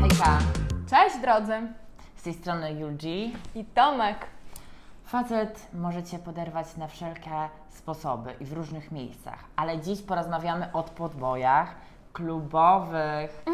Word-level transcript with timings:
Hejka, 0.00 0.38
Cześć 0.90 1.18
drodzy! 1.22 1.52
z 2.16 2.22
tej 2.22 2.34
strony 2.34 2.72
Julgi. 2.72 3.36
I 3.54 3.64
Tomek. 3.64 4.26
Facet 5.04 5.66
może 5.74 6.02
Cię 6.02 6.18
poderwać 6.18 6.76
na 6.76 6.86
wszelkie 6.88 7.30
sposoby 7.68 8.34
i 8.40 8.44
w 8.44 8.52
różnych 8.52 8.92
miejscach, 8.92 9.44
ale 9.56 9.78
dziś 9.80 10.02
porozmawiamy 10.02 10.72
o 10.72 10.82
podbojach 10.82 11.74
klubowych, 12.12 13.44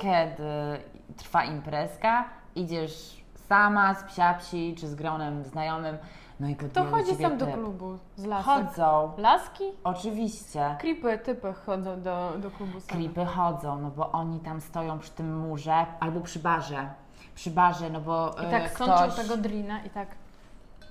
kiedy 0.00 0.78
trwa 1.16 1.44
imprezka, 1.44 2.24
idziesz 2.54 3.24
sama 3.48 3.94
z 3.94 4.04
psiapsi 4.04 4.74
czy 4.78 4.88
z 4.88 4.94
gronem 4.94 5.44
znajomym, 5.44 5.98
no 6.40 6.48
i 6.48 6.56
To 6.56 6.84
chodzi 6.84 7.10
ciebie 7.10 7.28
sam 7.28 7.38
do 7.38 7.46
typ. 7.46 7.54
klubu 7.54 7.98
z 8.16 8.24
lasek. 8.24 8.46
Chodzą, 8.46 9.12
Laski? 9.18 9.64
oczywiście. 9.84 10.76
Klipy, 10.80 11.18
typy 11.18 11.52
chodzą 11.52 12.02
do, 12.02 12.32
do 12.38 12.50
klubu 12.50 12.80
same. 12.80 13.00
Klipy 13.00 13.24
chodzą, 13.24 13.80
no 13.80 13.90
bo 13.90 14.12
oni 14.12 14.40
tam 14.40 14.60
stoją 14.60 14.98
przy 14.98 15.10
tym 15.10 15.38
murze 15.38 15.86
albo 16.00 16.20
przy 16.20 16.38
barze. 16.38 16.88
Przy 17.34 17.50
barze, 17.50 17.90
no 17.90 18.00
bo 18.00 18.34
I 18.42 18.46
e, 18.46 18.50
tak 18.50 18.78
sączą 18.78 18.94
ktoś... 18.94 19.14
tego 19.14 19.36
drina 19.36 19.82
i 19.84 19.90
tak. 19.90 20.08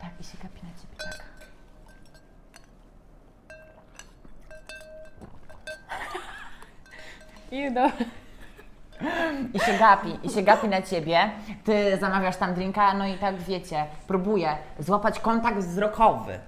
Tak, 0.02 0.09
i 0.20 0.23
się 0.23 0.38
gapi 0.44 0.59
na 0.64 0.70
ciebie, 0.81 0.95
tak. 0.98 1.23
I 7.52 7.72
do... 7.73 7.81
I 9.53 9.59
się 9.59 9.73
gapi, 9.80 10.20
i 10.23 10.30
się 10.30 10.41
gapi 10.41 10.67
na 10.67 10.81
ciebie. 10.81 11.31
Ty 11.63 11.98
zamawiasz 11.98 12.38
tam 12.38 12.53
drinka, 12.53 12.94
no 12.94 13.05
i 13.07 13.13
tak 13.17 13.35
wiecie, 13.35 13.85
próbuje 14.07 14.57
złapać 14.80 15.20
kontakt 15.20 15.57
wzrokowy 15.57 16.39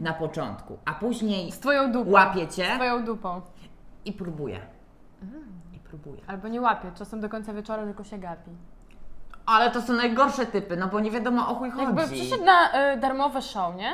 na 0.00 0.12
początku, 0.12 0.78
a 0.84 0.94
później 0.94 1.52
Z 1.52 1.60
twoją 1.60 1.92
dupą. 1.92 2.10
łapie 2.10 2.46
Z 2.50 2.56
cię 2.56 2.74
twoją 2.74 3.04
dupą. 3.04 3.40
i 4.04 4.12
próbuje. 4.12 4.60
I 5.74 5.78
próbuje. 5.78 6.20
Albo 6.26 6.48
nie 6.48 6.60
łapie, 6.60 6.90
czasem 6.94 7.20
do 7.20 7.28
końca 7.28 7.52
wieczora 7.52 7.84
tylko 7.84 8.04
się 8.04 8.18
gapi. 8.18 8.50
Ale 9.46 9.70
to 9.70 9.82
są 9.82 9.92
najgorsze 9.92 10.46
typy, 10.46 10.76
no 10.76 10.88
bo 10.88 11.00
nie 11.00 11.10
wiadomo 11.10 11.48
o 11.48 11.54
chuj 11.54 11.72
Jakby 11.78 12.02
chodzi. 12.02 12.14
przyszedł 12.14 12.44
na 12.44 12.92
y, 12.92 12.96
darmowe 12.96 13.42
show, 13.42 13.76
nie? 13.76 13.92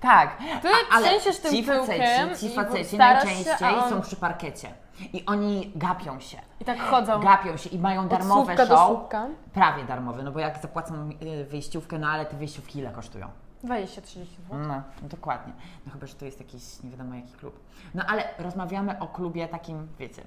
Tak, 0.00 0.36
Ty 0.62 0.68
a- 0.68 0.94
ale 0.96 1.06
trzęsiesz 1.06 1.38
tym 1.40 1.50
ci 1.50 1.64
faceci, 1.64 2.48
ci 2.48 2.54
faceci 2.54 2.90
się, 2.90 2.96
najczęściej 2.96 3.54
a 3.60 3.84
on- 3.84 3.90
są 3.90 4.00
przy 4.00 4.16
parkiecie. 4.16 4.68
I 5.12 5.26
oni 5.26 5.72
gapią 5.76 6.20
się. 6.20 6.38
I 6.60 6.64
tak 6.64 6.78
chodzą. 6.80 7.20
Gapią 7.20 7.56
się 7.56 7.70
i 7.70 7.78
mają 7.78 8.00
Od 8.02 8.08
darmowe 8.08 8.56
do 8.56 8.66
show. 8.66 8.88
słupka. 8.88 9.26
Prawie 9.54 9.84
darmowe, 9.84 10.22
no 10.22 10.32
bo 10.32 10.38
jak 10.40 10.58
zapłacą 10.58 11.10
y, 11.22 11.44
wyjściówkę, 11.44 11.98
no 11.98 12.08
ale 12.08 12.26
te 12.26 12.36
wyjściówki 12.36 12.78
ile 12.78 12.90
kosztują? 12.90 13.28
20-30 13.64 14.24
zł. 14.24 14.58
No, 14.68 14.82
dokładnie. 15.02 15.52
No 15.86 15.92
chyba, 15.92 16.06
że 16.06 16.14
to 16.14 16.24
jest 16.24 16.38
jakiś 16.40 16.82
nie 16.82 16.90
wiadomo 16.90 17.14
jaki 17.14 17.32
klub. 17.32 17.60
No 17.94 18.04
ale 18.08 18.24
rozmawiamy 18.38 18.98
o 18.98 19.06
klubie 19.06 19.48
takim, 19.48 19.88
wiecie, 19.98 20.22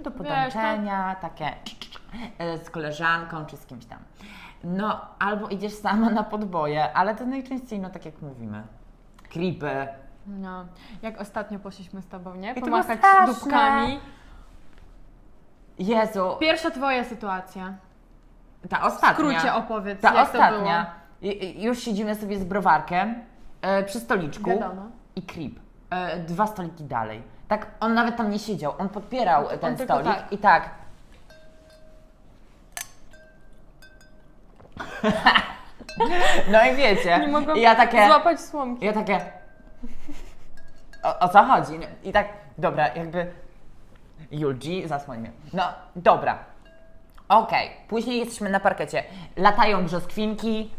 do 0.00 0.10
podłączenia, 0.10 1.16
takie 1.20 1.54
e, 2.38 2.58
z 2.64 2.70
koleżanką 2.70 3.46
czy 3.46 3.56
z 3.56 3.66
kimś 3.66 3.84
tam. 3.86 3.98
No, 4.64 5.00
albo 5.18 5.48
idziesz 5.48 5.72
sama 5.74 6.10
na 6.10 6.22
podboje, 6.22 6.92
ale 6.92 7.14
to 7.14 7.26
najczęściej, 7.26 7.80
no 7.80 7.90
tak 7.90 8.04
jak 8.04 8.22
mówimy, 8.22 8.62
klipy. 9.30 9.88
No. 10.26 10.64
Jak 11.02 11.20
ostatnio 11.20 11.58
poszliśmy 11.58 12.02
z 12.02 12.06
tobą, 12.08 12.34
nie? 12.34 12.54
to 12.54 12.60
Pomachać 12.60 13.00
było 13.00 13.12
straszne. 13.12 13.34
dupkami. 13.34 14.00
Jezu, 15.78 16.36
Pierwsza 16.40 16.70
twoja 16.70 17.04
sytuacja. 17.04 17.74
ta 18.68 18.76
W 18.80 18.84
ostatnia. 18.84 19.14
skrócie 19.14 19.54
opowiedz, 19.54 20.00
Ta 20.00 20.08
jak 20.08 20.16
to 20.16 20.22
ostatnia. 20.22 20.90
I- 21.22 21.44
i- 21.44 21.62
Już 21.62 21.78
siedzimy 21.78 22.14
sobie 22.14 22.38
z 22.38 22.44
browarkiem 22.44 23.14
e, 23.62 23.82
przy 23.84 24.00
stoliczku. 24.00 24.44
było. 24.44 24.60
Wiadomo. 24.60 24.82
i 25.16 25.22
Creep. 25.22 25.52
E, 25.90 26.18
dwa 26.18 26.46
stoliki 26.46 26.84
dalej. 26.84 27.22
Tak, 27.48 27.66
on 27.80 27.94
nawet 27.94 28.16
tam 28.16 28.30
nie 28.30 28.38
siedział, 28.38 28.72
on 28.78 28.88
podpierał 28.88 29.46
ten 29.60 29.76
tylko 29.76 29.94
stolik 29.94 30.16
tak. 30.18 30.32
i 30.32 30.38
tak. 30.38 30.70
No 36.52 36.64
i 36.64 36.76
wiecie, 36.76 37.18
Nie 37.18 37.28
mogłam 37.28 37.58
i 37.58 37.60
ja 37.60 37.74
takie, 37.74 38.06
złapać 38.06 38.40
słomki. 38.40 38.86
ja 38.86 38.92
takie, 38.92 39.20
o, 41.02 41.18
o 41.18 41.28
co 41.28 41.44
chodzi? 41.44 41.72
I 42.04 42.12
tak, 42.12 42.28
dobra, 42.58 42.88
jakby, 42.88 43.32
Julgi, 44.30 44.88
zasłoń 44.88 45.18
mnie. 45.18 45.30
No, 45.52 45.64
dobra, 45.96 46.38
okej, 47.28 47.70
później 47.88 48.18
jesteśmy 48.18 48.50
na 48.50 48.60
parkecie, 48.60 49.04
latają 49.36 49.84
brzoskwinki, 49.84 50.70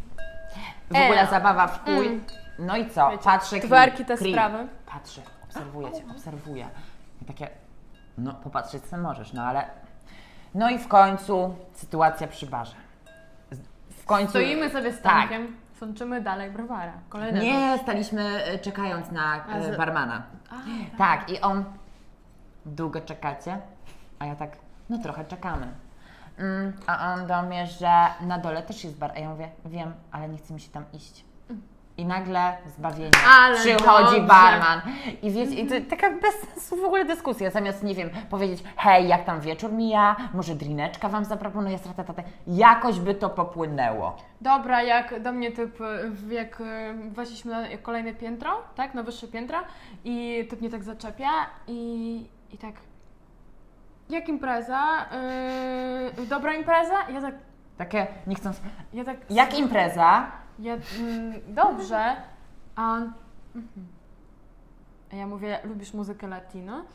w 0.92 0.96
ogóle 0.96 1.28
zabawa 1.28 1.68
w 1.68 1.86
chuj. 1.86 2.08
mm. 2.08 2.26
No 2.59 2.78
i 2.78 2.90
co? 2.90 3.09
Wiecie, 3.12 3.24
Patrzę, 3.24 3.59
twerki, 3.59 4.06
te 4.06 4.18
sprawy. 4.18 4.68
Patrzę, 4.86 5.22
obserwuję 5.44 5.92
cię, 5.92 6.03
obserwuję. 6.12 6.68
I 7.22 7.26
takie, 7.26 7.50
no 8.18 8.34
popatrzeć 8.34 8.84
co 8.84 8.97
możesz, 8.97 9.34
no 9.34 9.44
ale... 9.44 9.66
No 10.56 10.70
i 10.70 10.80
w 10.80 10.88
końcu 10.88 11.56
sytuacja 11.74 12.28
przy 12.28 12.47
barze. 12.47 12.76
W 14.02 14.06
końcu... 14.06 14.30
Stoimy 14.32 14.70
sobie 14.70 14.94
z 14.94 15.02
Tak. 15.02 15.20
Tomkiem, 15.22 15.56
sączymy 15.80 16.22
dalej 16.22 16.52
browara. 16.52 16.94
Kolejnego. 17.10 17.46
Nie, 17.46 17.78
staliśmy 17.84 18.44
e, 18.46 18.60
czekając 18.60 19.12
na 19.12 19.46
A 19.46 19.58
e, 19.58 19.74
z- 19.74 19.78
barmana. 19.78 20.24
tak, 20.98 21.30
i 21.30 21.42
on... 21.42 21.64
Długo 22.66 23.02
czekacie? 23.02 23.58
A 24.20 24.26
ja 24.26 24.36
tak, 24.36 24.52
no 24.90 24.98
trochę 24.98 25.26
czekamy. 25.26 25.68
Mm, 26.38 26.74
a 26.88 27.14
on 27.14 27.28
do 27.28 27.42
mnie, 27.42 27.68
że 27.68 27.92
na 28.22 28.38
dole 28.38 28.64
też 28.64 28.84
jest 28.84 28.98
bar. 28.98 29.12
A 29.16 29.20
ja 29.20 29.30
mówię, 29.30 29.50
wiem, 29.66 29.94
ale 30.12 30.30
nie 30.30 30.38
chce 30.38 30.54
mi 30.54 30.60
się 30.60 30.72
tam 30.72 30.86
iść. 30.94 31.26
I 32.02 32.06
nagle 32.06 32.58
zbawienie. 32.68 33.12
Ale 33.40 33.56
Przychodzi 33.58 34.04
dobrze. 34.04 34.22
barman. 34.22 34.82
I 35.22 35.32
wiecie, 35.32 35.56
i 35.56 35.68
to 35.68 35.76
taka 35.90 36.10
bez 36.10 36.36
sensu 36.54 36.76
w 36.76 36.86
ogóle 36.86 37.06
dyskusja. 37.06 37.50
Zamiast, 37.50 37.84
nie 37.84 37.96
wiem, 37.96 38.10
powiedzieć, 38.30 38.64
hej, 38.78 39.08
jak 39.08 39.26
tam 39.26 39.42
wieczór 39.42 39.72
mija, 39.72 40.16
może 40.34 40.56
drineczka 40.56 41.10
wam 41.10 41.26
zaproponuję, 41.26 41.78
stratatata. 41.78 42.24
Jakoś 42.48 43.00
by 43.00 43.16
to 43.16 43.30
popłynęło. 43.30 44.18
Dobra, 44.42 44.84
jak 44.84 45.22
do 45.22 45.32
mnie 45.32 45.52
typ, 45.52 45.80
jak 46.30 46.62
y, 46.62 46.64
weszliśmy 47.12 47.52
na 47.52 47.78
kolejne 47.78 48.14
piętro, 48.14 48.62
tak, 48.76 48.94
na 48.94 49.04
wyższe 49.04 49.28
piętra 49.28 49.64
i 50.04 50.48
typ 50.50 50.62
mnie 50.62 50.70
tak 50.70 50.84
zaczepia 50.84 51.30
i, 51.68 52.26
i 52.52 52.58
tak, 52.58 52.76
jak 54.10 54.30
impreza? 54.30 55.06
Yy, 56.18 56.26
dobra 56.26 56.54
impreza? 56.54 56.96
Ja 57.10 57.22
tak, 57.22 57.36
Takie, 57.78 58.08
nie 58.28 58.36
chcąc... 58.36 58.62
ja 58.94 59.04
tak... 59.04 59.18
Jak 59.30 59.60
impreza? 59.60 60.32
Ja, 60.60 60.74
mm, 60.74 61.34
dobrze, 61.48 62.16
a 62.76 62.82
on, 62.92 63.14
mhm. 63.56 63.88
A 65.14 65.16
ja 65.16 65.28
mówię, 65.28 65.60
lubisz 65.64 65.94
muzykę 65.94 66.28
latino? 66.28 66.86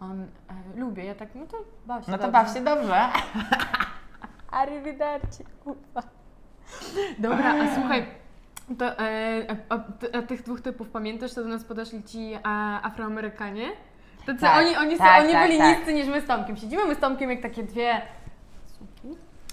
On, 0.00 0.22
e, 0.22 0.80
lubię, 0.80 1.04
ja 1.04 1.14
tak, 1.14 1.28
no 1.34 1.46
to 1.46 1.56
baw 1.86 2.04
się 2.04 2.10
No 2.10 2.18
to 2.18 2.22
dobrze. 2.22 2.32
baw 2.44 2.54
się 2.54 2.60
dobrze. 2.64 3.00
Arrivederci, 4.50 5.44
kurwa. 5.64 6.02
Dobra, 7.18 7.54
a 7.62 7.74
słuchaj, 7.74 8.06
to, 8.78 8.98
e, 8.98 9.46
a, 9.68 9.74
a, 9.74 9.78
a 10.18 10.22
tych 10.22 10.42
dwóch 10.42 10.60
typów 10.60 10.88
pamiętasz, 10.88 11.32
co 11.32 11.42
do 11.42 11.48
nas 11.48 11.64
podeszli 11.64 12.02
ci 12.02 12.38
a, 12.42 12.82
Afroamerykanie? 12.82 13.68
To 14.26 14.34
co, 14.34 14.40
Tak, 14.40 14.58
oni, 14.58 14.76
oni, 14.76 14.98
są, 14.98 15.04
tak, 15.04 15.22
oni 15.24 15.32
tak, 15.32 15.46
byli 15.46 15.58
tak. 15.58 15.76
niscy 15.78 15.94
niż 15.94 16.06
my 16.08 16.20
z 16.20 16.26
Tomkiem. 16.26 16.56
Siedzimy 16.56 16.84
my 16.86 16.94
z 16.94 16.98
Tomkiem 16.98 17.30
jak 17.30 17.40
takie 17.42 17.62
dwie... 17.62 18.02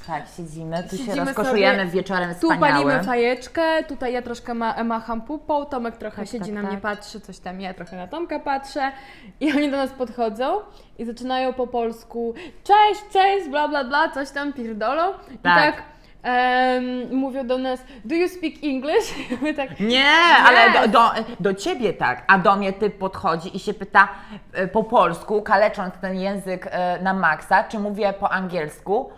Tak, 0.08 0.24
siedzimy, 0.38 0.84
tu 0.84 0.98
się 0.98 1.04
Siedzimy 1.04 1.26
rozkoszujemy 1.26 1.80
sobie, 1.80 1.92
wieczorem 1.92 2.36
Tu 2.36 2.50
palimy 2.60 3.04
fajeczkę, 3.04 3.84
tutaj 3.84 4.14
ja 4.14 4.22
troszkę 4.22 4.54
ma, 4.54 4.84
macham 4.84 5.22
pupą, 5.22 5.66
Tomek 5.66 5.98
trochę 5.98 6.16
Tak, 6.18 6.28
siedzi 6.28 6.46
tak, 6.46 6.54
na 6.54 6.62
tak. 6.62 6.72
mnie, 6.72 6.82
patrzy, 6.82 7.20
coś 7.22 7.40
tam, 7.40 7.62
ja 7.62 7.74
trochę 7.74 7.98
na 7.98 8.08
Tomka 8.08 8.40
patrzę 8.40 8.92
i 9.40 9.52
oni 9.54 9.72
do 9.72 9.78
nas 9.78 9.92
podchodzą 9.92 10.60
i 10.98 11.06
zaczynają 11.06 11.54
po 11.54 11.68
polsku 11.68 12.34
cześć, 12.64 13.02
cześć, 13.14 13.50
bla 13.50 13.68
bla 13.68 13.84
bla, 13.84 14.10
coś 14.10 14.32
tam 14.32 14.54
pierdolą 14.54 15.04
i 15.32 15.38
Tak. 15.38 15.76
tak 15.76 15.84
em, 16.24 17.16
mówią 17.16 17.48
do 17.48 17.58
nas 17.58 17.80
do 18.06 18.16
you 18.16 18.30
speak 18.30 18.54
English? 18.64 19.14
I 19.32 19.44
my 19.44 19.54
tak, 19.54 19.80
Nie, 19.80 20.14
ale 20.48 20.88
do, 20.88 20.88
do, 20.88 21.10
do 21.40 21.54
ciebie 21.54 21.94
tak, 21.94 22.24
a 22.28 22.38
do 22.38 22.56
mnie 22.56 22.74
typ 22.74 22.98
podchodzi 22.98 23.56
i 23.58 23.60
się 23.60 23.74
pyta 23.74 24.08
e, 24.54 24.68
po 24.68 24.84
polsku, 24.84 25.42
kalecząc 25.42 25.94
ten 26.02 26.16
język 26.16 26.68
e, 26.72 27.00
na 27.02 27.14
maksa, 27.14 27.64
czy 27.64 27.80
mówię 27.80 28.14
po 28.20 28.32
angielsku. 28.32 29.10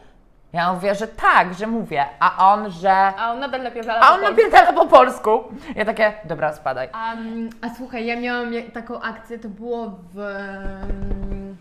Ja 0.54 0.74
mówię, 0.74 0.96
że 0.96 1.08
tak, 1.08 1.54
że 1.54 1.68
mówię, 1.68 2.06
a 2.20 2.54
on, 2.54 2.72
że... 2.72 2.92
a 2.92 3.32
on 3.32 3.40
nadal 3.40 3.64
napierdala 3.64 4.00
A 4.02 4.08
po 4.08 4.14
on 4.14 4.20
polsku. 4.20 4.32
napierdala 4.36 4.74
po 4.74 4.88
polsku. 4.88 5.44
Ja 5.76 5.86
takie, 5.86 6.14
dobra, 6.26 6.54
spadaj. 6.54 6.90
A, 6.94 7.14
mm, 7.14 7.50
a 7.62 7.70
słuchaj, 7.76 8.06
ja 8.06 8.20
miałam 8.20 8.54
jak- 8.54 8.72
taką 8.72 9.02
akcję, 9.02 9.40
to 9.40 9.50
było 9.50 9.88
w. 10.14 10.20
mm, 10.20 11.58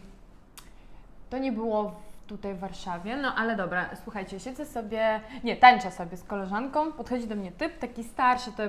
To 1.31 1.39
nie 1.39 1.53
było 1.53 1.85
w- 1.85 2.27
tutaj 2.29 2.55
w 2.55 2.59
Warszawie, 2.59 3.17
no 3.17 3.35
ale 3.35 3.57
dobra, 3.57 3.85
słuchajcie, 4.05 4.41
siedzę 4.41 4.67
sobie, 4.67 5.21
nie, 5.45 5.57
tańczę 5.57 5.91
sobie 5.91 6.17
z 6.17 6.25
koleżanką, 6.25 6.93
podchodzi 6.93 7.27
do 7.27 7.35
mnie 7.37 7.53
typ, 7.53 7.79
taki 7.79 8.05
starszy, 8.05 8.53
to 8.53 8.63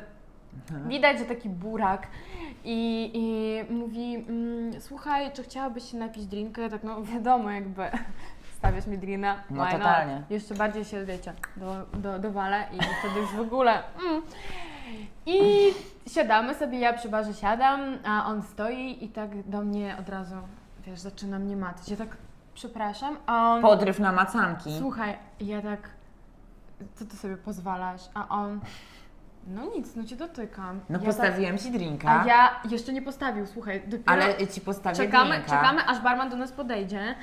widać, 0.88 1.20
że 1.20 1.26
taki 1.26 1.50
burak 1.50 2.08
i, 2.64 3.12
i 3.14 3.74
mówi, 3.74 4.16
mm, 4.30 4.82
słuchaj, 4.82 5.32
czy 5.34 5.44
chciałabyś 5.44 5.92
się 5.92 5.98
napić 5.98 6.26
drinka? 6.26 6.62
Ja 6.62 6.70
tak, 6.70 6.84
no 6.84 7.04
wiadomo, 7.04 7.52
jakby 7.52 7.82
stawiasz 8.62 8.88
mi 8.88 8.98
drina, 8.98 9.36
No, 9.50 9.64
why 9.66 9.74
not? 9.74 9.82
totalnie. 9.82 10.24
Jeszcze 10.30 10.56
bardziej 10.56 10.86
się, 10.86 11.06
wiecie, 11.06 11.34
do, 11.58 11.86
do, 11.94 12.20
dowalę 12.20 12.64
i 12.74 12.78
wtedy 13.00 13.20
już 13.20 13.32
w 13.32 13.40
ogóle... 13.40 13.72
Mm. 13.74 14.22
I 15.26 15.40
siadamy 16.08 16.56
sobie, 16.56 16.80
ja 16.80 16.94
przy 16.94 17.10
barze 17.10 17.34
siadam, 17.34 17.98
a 18.06 18.26
on 18.26 18.42
stoi 18.42 19.06
i 19.06 19.10
tak 19.10 19.50
do 19.50 19.62
mnie 19.62 19.96
od 20.00 20.10
razu 20.10 20.36
wiesz, 20.86 21.00
zaczyna 21.00 21.40
mnie 21.40 21.56
matać. 21.56 21.90
Ja 21.90 21.98
tak, 21.98 22.18
przepraszam, 22.54 23.18
a 23.26 23.54
on... 23.54 23.62
Podryw 23.62 24.00
na 24.00 24.12
macanki. 24.12 24.78
Słuchaj, 24.80 25.18
ja 25.40 25.62
tak, 25.62 25.90
co 26.96 27.06
ty 27.06 27.18
sobie 27.18 27.38
pozwalasz? 27.38 28.02
A 28.14 28.28
on, 28.30 28.60
no 29.48 29.66
nic, 29.76 29.96
no 29.96 30.04
cię 30.04 30.16
dotykam. 30.16 30.80
No 30.90 31.00
ja 31.00 31.06
postawiłem 31.06 31.58
ci 31.58 31.64
Tak, 31.64 31.74
drinka, 31.74 32.22
a 32.22 32.26
ja 32.26 32.60
jeszcze 32.70 32.94
nie 32.94 33.02
postawił, 33.02 33.46
słuchaj, 33.48 33.82
dopiero 33.88 34.12
ale 34.12 34.48
ci 34.48 34.62
postawię 34.62 34.96
czekamy, 34.96 35.30
drinka. 35.36 35.50
czekamy, 35.52 35.86
aż 35.88 36.00
barman 36.00 36.30
do 36.30 36.36
nas 36.38 36.52
podejdzie. 36.52 37.16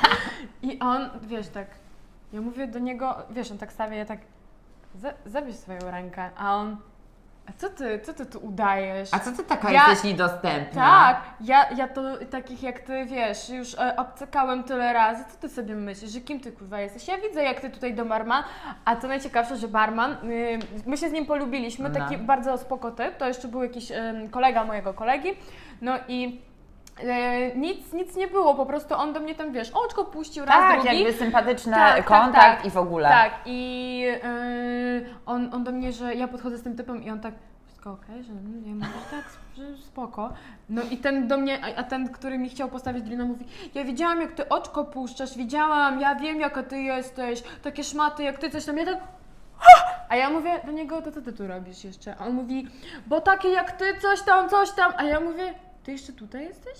I 0.62 0.78
on, 0.78 1.10
wiesz, 1.22 1.48
tak, 1.48 1.66
ja 2.32 2.40
mówię 2.40 2.66
do 2.66 2.78
niego, 2.78 3.16
wiesz, 3.30 3.50
on 3.50 3.58
tak 3.58 3.72
stawia, 3.72 3.96
ja 3.96 4.04
tak, 4.04 4.18
"Za- 4.94 5.14
zabierz 5.26 5.56
swoją 5.56 5.78
rękę, 5.80 6.30
a 6.36 6.54
on, 6.56 6.76
a 7.48 7.52
co 7.58 7.68
ty, 7.68 8.00
co 8.04 8.12
ty 8.14 8.26
tu 8.26 8.38
udajesz? 8.38 9.08
A 9.14 9.18
co 9.18 9.32
ty 9.32 9.44
taka 9.44 9.70
Ja- 9.70 9.88
jesteś 9.88 10.04
niedostępna? 10.10 10.82
Tak, 10.82 11.22
ja, 11.40 11.70
ja 11.76 11.88
to 11.88 12.02
takich 12.30 12.62
jak 12.62 12.78
ty, 12.80 13.04
wiesz, 13.04 13.48
już 13.48 13.74
e, 13.74 13.96
obcekałem 13.96 14.62
tyle 14.64 14.92
razy, 14.92 15.24
co 15.32 15.36
ty 15.40 15.48
sobie 15.48 15.74
myślisz, 15.74 16.10
że 16.10 16.20
kim 16.20 16.40
ty 16.40 16.52
kurwa 16.52 16.80
jesteś? 16.80 17.08
Ja 17.08 17.18
widzę 17.18 17.42
jak 17.44 17.60
ty 17.60 17.70
tutaj 17.70 17.94
do 17.94 18.04
barman, 18.04 18.44
a 18.84 18.96
co 18.96 19.08
najciekawsze, 19.08 19.56
że 19.56 19.68
barman, 19.68 20.12
y, 20.12 20.58
my 20.86 20.96
się 20.96 21.08
z 21.08 21.12
nim 21.12 21.26
polubiliśmy, 21.26 21.88
No. 21.88 21.94
taki 21.94 22.18
bardzo 22.18 22.58
spoko 22.58 22.90
typ, 22.90 23.16
to 23.16 23.28
jeszcze 23.28 23.48
był 23.48 23.62
jakiś 23.62 23.90
em, 23.92 24.28
kolega 24.30 24.64
mojego 24.64 24.94
kolegi, 24.94 25.28
no 25.80 25.92
i 26.08 26.40
e, 27.00 27.56
nic, 27.56 27.92
nic 27.92 28.16
nie 28.16 28.28
było, 28.28 28.54
po 28.54 28.66
prostu 28.66 28.94
on 28.94 29.12
do 29.12 29.20
mnie 29.20 29.34
tam, 29.34 29.52
wiesz, 29.52 29.70
oczko 29.70 30.04
puścił 30.04 30.44
raz, 30.44 30.54
Tak, 30.54 30.80
drugi. 30.80 30.96
jakby 30.96 31.18
sympatyczny 31.18 31.72
Tak, 31.72 31.96
tak, 31.96 32.04
kontakt 32.04 32.56
tak. 32.56 32.64
i 32.66 32.70
w 32.70 32.76
ogóle. 32.76 33.08
Tak, 33.08 33.32
i 33.46 33.98
yy, 33.98 35.14
on, 35.26 35.54
on 35.54 35.64
do 35.64 35.72
mnie, 35.72 35.92
że 35.92 36.14
ja 36.14 36.28
podchodzę 36.28 36.58
z 36.58 36.62
tym 36.62 36.76
typem 36.76 37.04
i 37.04 37.10
on 37.10 37.20
tak, 37.20 37.34
wszystko 37.66 37.92
okej, 37.92 38.24
że 38.24 38.32
mm, 38.32 38.62
ja 38.66 38.74
mówię, 38.74 38.86
tak, 39.10 39.24
że 39.56 39.76
spoko. 39.82 40.32
No 40.68 40.82
i 40.90 40.96
ten 40.96 41.28
do 41.28 41.36
mnie, 41.36 41.76
a, 41.76 41.82
ten, 41.82 42.08
który 42.08 42.38
mi 42.38 42.48
chciał 42.48 42.68
postawić 42.68 43.02
drina 43.04 43.24
mówi, 43.24 43.44
ja 43.74 43.84
widziałam 43.84 44.20
jak 44.20 44.32
ty 44.32 44.48
oczko 44.48 44.84
puszczasz, 44.84 45.36
widziałam, 45.36 46.00
ja 46.00 46.14
wiem 46.14 46.40
jaka 46.40 46.62
ty 46.62 46.78
jesteś, 46.82 47.42
takie 47.62 47.84
szmaty 47.84 48.22
jak 48.22 48.38
ty, 48.38 48.50
coś 48.50 48.64
tam, 48.64 48.76
ja 48.78 48.84
tak... 48.84 48.98
A 50.08 50.16
ja 50.16 50.30
mówię 50.30 50.60
do 50.66 50.72
niego, 50.72 51.02
to 51.02 51.12
co 51.12 51.22
ty 51.22 51.32
tu 51.32 51.46
robisz 51.46 51.84
jeszcze? 51.84 52.16
A 52.18 52.26
on 52.26 52.32
mówi, 52.34 52.68
bo 53.06 53.20
takie 53.20 53.48
jak 53.48 53.72
ty, 53.72 53.84
coś 54.02 54.22
tam, 54.22 54.48
coś 54.48 54.70
tam. 54.70 54.92
A 54.96 55.04
ja 55.04 55.20
mówię, 55.20 55.54
ty 55.86 55.92
jeszcze 55.92 56.12
tutaj 56.12 56.44
jesteś? 56.44 56.78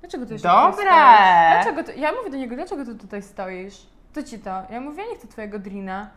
Dlaczego 0.00 0.26
ty 0.26 0.32
jeszcze 0.32 0.48
tutaj 0.48 0.70
Dobre. 0.70 0.84
stoisz? 0.84 1.52
Dlaczego 1.52 1.84
ty, 1.84 1.94
ja 2.00 2.12
mówię 2.12 2.30
do 2.30 2.36
niego, 2.36 2.54
dlaczego 2.56 2.84
ty 2.84 2.94
tutaj 2.94 3.22
stoisz? 3.22 3.86
Co 4.12 4.22
ci 4.22 4.38
to? 4.38 4.62
Ja 4.70 4.80
mówię, 4.80 5.02
ja 5.02 5.10
nie 5.10 5.16
chcę 5.16 5.28
twojego 5.28 5.58
drina. 5.58 6.10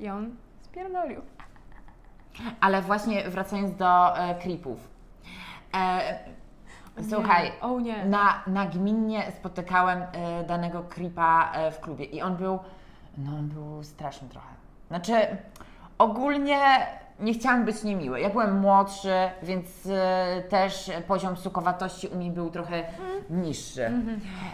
I 0.00 0.08
on 0.08 0.36
spierdolił. 0.62 1.20
Ale 2.60 2.82
właśnie 2.82 3.30
wracając 3.30 3.76
do 3.76 4.18
e, 4.18 4.34
creepów. 4.34 4.88
E, 5.74 6.18
słuchaj, 7.08 7.44
Nie. 7.44 7.60
O 7.60 7.80
nie. 7.80 8.04
na, 8.04 8.42
nagminnie 8.46 9.32
spotykałem 9.32 10.02
e, 10.02 10.44
danego 10.44 10.82
creepa 10.82 11.52
e, 11.52 11.70
w 11.70 11.80
klubie 11.80 12.04
i 12.04 12.22
on 12.22 12.36
był, 12.36 12.58
no 13.18 13.32
on 13.38 13.48
był 13.48 13.84
straszny 13.84 14.28
trochę. 14.28 14.54
Znaczy, 14.88 15.14
ogólnie 15.98 16.86
nie 17.22 17.34
chciałam 17.34 17.64
być 17.64 17.82
niemiły. 17.82 18.20
Ja 18.20 18.30
byłem 18.30 18.60
młodszy, 18.60 19.12
więc 19.42 19.66
e, 19.86 20.42
też 20.48 20.90
poziom 21.06 21.36
sukowatości 21.36 22.08
u 22.08 22.16
mnie 22.16 22.30
był 22.30 22.50
trochę 22.50 22.84
niższy. 23.30 23.90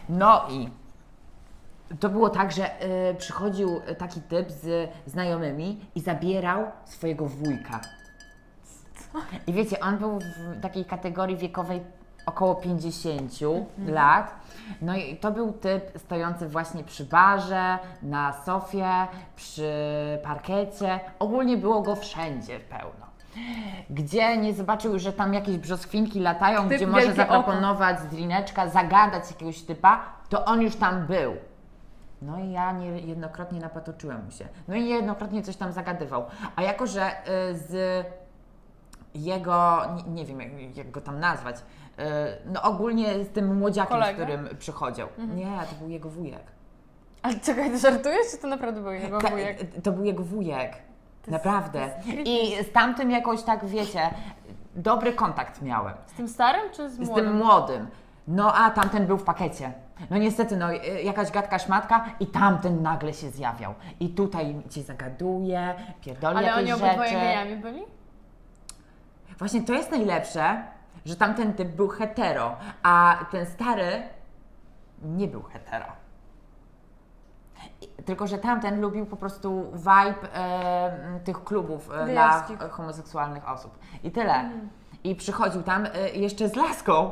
No 0.09 0.47
i 0.51 0.69
to 2.01 2.09
było 2.09 2.31
tak, 2.31 2.53
że 2.53 2.83
y, 3.11 3.15
przychodził 3.15 3.81
taki 3.99 4.21
typ 4.21 4.51
z 4.51 4.91
znajomymi 5.07 5.81
i 5.95 6.01
zabierał 6.01 6.65
swojego 6.85 7.27
wujka. 7.27 7.81
I 9.47 9.53
wiecie, 9.53 9.81
on 9.81 9.99
był 9.99 10.19
w 10.19 10.61
takiej 10.63 10.85
kategorii 10.85 11.37
wiekowej 11.37 11.81
około 12.27 12.55
50 12.55 13.33
lat. 13.87 14.35
No 14.83 14.97
i 14.97 15.17
to 15.17 15.31
był 15.31 15.53
typ 15.53 15.99
stojący 15.99 16.49
właśnie 16.49 16.85
przy 16.85 17.05
barze, 17.05 17.79
na 18.03 18.33
sofie, 18.33 19.07
przy 19.37 19.73
parkecie. 20.25 21.01
Ogólnie 21.19 21.57
było 21.57 21.83
go 21.83 21.97
wszędzie 21.97 22.61
pełno. 22.61 23.09
Gdzie 23.91 24.37
nie 24.37 24.55
zobaczył, 24.55 24.99
że 24.99 25.13
tam 25.13 25.35
jakieś 25.35 25.57
brzoskwinki 25.59 26.21
latają, 26.21 26.69
Typ 26.69 26.77
gdzie 26.77 26.87
może 26.87 27.07
oko. 27.07 27.15
zaproponować 27.15 28.01
z 28.01 28.07
drineczka, 28.07 28.69
zagadać 28.69 29.31
jakiegoś 29.31 29.63
typa, 29.63 30.01
to 30.29 30.45
on 30.45 30.63
już 30.63 30.77
tam 30.77 31.07
był. 31.07 31.37
No 32.23 32.39
i 32.39 32.51
ja 32.51 32.73
niejednokrotnie 32.73 33.61
napatoczyłem 33.61 34.25
mu 34.25 34.31
się. 34.31 34.49
No 34.69 34.75
i 34.75 34.85
niejednokrotnie 34.85 35.43
coś 35.43 35.57
tam 35.57 35.73
zagadywał. 35.73 36.25
A 36.57 36.63
jako, 36.63 36.87
że 36.87 37.11
y, 37.11 37.59
z 37.59 38.07
jego, 39.15 39.83
nie, 39.97 40.03
nie 40.13 40.25
wiem 40.25 40.41
jak, 40.41 40.77
jak 40.77 40.91
go 40.91 41.01
tam 41.01 41.21
nazwać, 41.21 41.57
no 42.53 42.63
ogólnie 42.63 43.25
z 43.25 43.29
tym 43.29 43.57
młodziakiem, 43.59 43.91
Kolega? 43.99 44.13
z 44.13 44.23
którym 44.29 44.49
przychodził. 44.59 45.07
Nie, 45.35 45.45
to 45.71 45.75
był 45.81 45.89
jego 45.89 46.11
wujek. 46.11 46.43
Ale 47.23 47.35
czekaj, 47.41 47.71
ty 47.71 47.79
żartujesz, 47.79 48.27
czy 48.31 48.39
to 48.39 48.49
naprawdę 48.49 48.81
był 48.81 48.93
jego 48.93 49.21
Ta- 49.21 49.31
wujek? 49.31 49.59
To 49.83 49.93
był 49.93 50.05
jego 50.05 50.23
wujek. 50.23 50.73
Naprawdę. 51.29 51.91
I 52.25 52.65
z 52.65 52.73
tamtym 52.73 53.11
jakoś 53.11 53.43
tak, 53.43 53.67
wiecie, 53.67 54.11
dobry 54.75 55.13
kontakt 55.13 55.63
miałem. 55.63 55.95
Z 56.07 56.13
tym 56.13 56.29
starym, 56.29 56.63
czy 56.73 56.91
z 56.91 56.93
Z 56.95 56.99
młodym? 56.99 57.25
tym 57.25 57.37
młodym. 57.37 57.87
No 58.29 58.55
a 58.55 58.71
tamten 58.71 59.07
był 59.07 59.19
w 59.19 59.25
pakiecie. 59.25 59.73
No 60.11 60.19
niestety, 60.19 60.57
no 60.57 60.73
y, 60.73 61.03
jakaś 61.03 61.31
gadka 61.31 61.59
szmatka 61.59 62.05
i 62.21 62.27
tamten 62.27 62.83
nagle 62.83 63.15
się 63.15 63.31
zjawiał. 63.31 63.75
I 64.01 64.09
tutaj 64.09 64.63
cię 64.71 64.83
zagaduje, 64.83 65.75
pierdoli 66.01 66.37
Ale 66.37 66.47
jakieś 66.47 66.63
oni 66.63 66.73
obydwoje 66.73 67.09
rzeczy. 67.11 67.21
gejami 67.21 67.57
byli? 67.57 67.83
Właśnie 69.39 69.63
to 69.63 69.73
jest 69.75 69.91
najlepsze, 69.91 70.63
że 71.09 71.17
tamten 71.17 71.55
typ 71.55 71.69
był 71.69 71.89
hetero, 71.89 72.57
a 72.83 73.19
ten 73.31 73.47
stary 73.47 74.03
nie 75.03 75.29
był 75.29 75.43
hetero. 75.43 75.85
Tylko, 78.05 78.27
że 78.27 78.39
tamten 78.39 78.81
lubił 78.81 79.07
po 79.07 79.17
prostu 79.17 79.73
vibe 79.75 80.35
e, 80.35 81.21
tych 81.25 81.45
klubów 81.45 81.91
e, 81.93 82.07
dla 82.07 82.47
homoseksualnych 82.71 83.49
osób. 83.49 83.79
I 84.03 84.11
tyle. 84.11 84.51
I 85.05 85.15
przychodził 85.15 85.63
tam 85.63 85.87
e, 85.87 86.09
jeszcze 86.11 86.49
z 86.49 86.57
laską. 86.57 87.11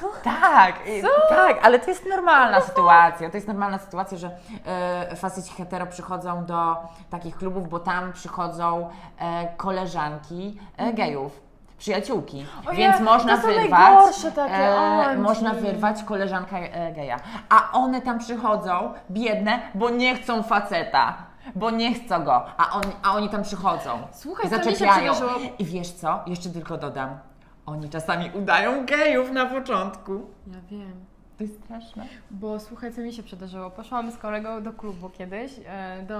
Co? 0.00 0.06
Tak, 0.24 0.74
i- 0.86 1.02
tak, 1.28 1.58
ale 1.62 1.78
to 1.78 1.90
jest 1.90 2.06
normalna 2.06 2.60
sytuacja. 2.60 3.30
To 3.30 3.36
jest 3.36 3.48
normalna 3.48 3.78
sytuacja, 3.78 4.18
że 4.18 4.30
e, 4.66 5.16
faceci 5.16 5.52
hetero 5.54 5.86
przychodzą 5.86 6.44
do 6.44 6.76
takich 7.10 7.36
klubów, 7.36 7.68
bo 7.68 7.80
tam 7.80 8.12
przychodzą 8.12 8.90
e, 9.18 9.48
koleżanki 9.56 10.60
e, 10.76 10.92
gejów. 10.92 11.40
Przyjaciółki, 11.78 12.46
Ojej, 12.66 12.78
więc 12.78 13.00
można 13.00 13.36
to 13.36 13.42
są 13.42 13.48
wyrwać, 13.48 14.22
takie, 14.34 14.54
e, 14.54 14.78
Andzi. 14.78 15.22
można 15.22 15.54
wyrwać 15.54 16.02
koleżankę 16.02 16.56
e, 16.56 16.92
geja, 16.92 17.16
a 17.48 17.72
one 17.72 18.02
tam 18.02 18.18
przychodzą 18.18 18.92
biedne, 19.10 19.60
bo 19.74 19.90
nie 19.90 20.14
chcą 20.14 20.42
faceta, 20.42 21.16
bo 21.54 21.70
nie 21.70 21.94
chcą 21.94 22.24
go, 22.24 22.44
a, 22.56 22.70
on, 22.72 22.82
a 23.02 23.14
oni 23.14 23.28
tam 23.28 23.42
przychodzą 23.42 23.90
Słuchaj, 24.12 24.50
zaczepiają. 24.50 25.12
I 25.58 25.64
wiesz 25.64 25.90
co? 25.90 26.20
Jeszcze 26.26 26.50
tylko 26.50 26.78
dodam. 26.78 27.18
Oni 27.66 27.88
czasami 27.90 28.30
udają 28.34 28.86
gejów 28.86 29.30
na 29.30 29.46
początku. 29.46 30.12
Ja 30.46 30.60
wiem. 30.70 31.06
To 31.38 31.44
jest 31.44 31.64
straszne. 31.64 32.06
Bo 32.30 32.60
słuchaj, 32.60 32.92
co 32.92 33.00
mi 33.00 33.12
się 33.12 33.22
przydarzyło. 33.22 33.70
Poszłam 33.70 34.12
z 34.12 34.18
kolegą 34.18 34.62
do 34.62 34.72
klubu 34.72 35.10
kiedyś, 35.10 35.52
e, 35.66 36.02
do 36.08 36.18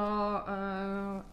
e, 0.49 0.53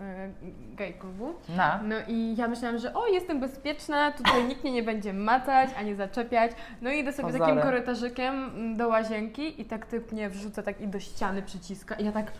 e, 0.01 0.29
gay 0.75 0.93
klubu. 0.93 1.33
No. 1.57 1.63
No 1.83 1.95
i 2.07 2.35
ja 2.37 2.47
myślałam, 2.47 2.77
że 2.77 2.93
o, 2.93 3.07
jestem 3.07 3.39
bezpieczna, 3.39 4.11
tutaj 4.11 4.47
nikt 4.47 4.63
mnie 4.63 4.71
nie 4.71 4.83
będzie 4.83 5.13
macać, 5.13 5.69
ani 5.77 5.95
zaczepiać. 5.95 6.51
No 6.81 6.91
i 6.91 6.99
idę 6.99 7.13
sobie 7.13 7.31
Pozory. 7.31 7.45
takim 7.45 7.61
korytarzykiem 7.61 8.33
mm, 8.43 8.77
do 8.77 8.87
łazienki 8.87 9.61
i 9.61 9.65
tak 9.65 9.85
typ 9.85 10.11
mnie 10.11 10.29
wrzuca 10.29 10.63
tak 10.63 10.81
i 10.81 10.87
do 10.87 10.99
ściany 10.99 11.41
przyciska 11.41 11.95
i 11.95 12.05
ja 12.05 12.11
tak... 12.11 12.31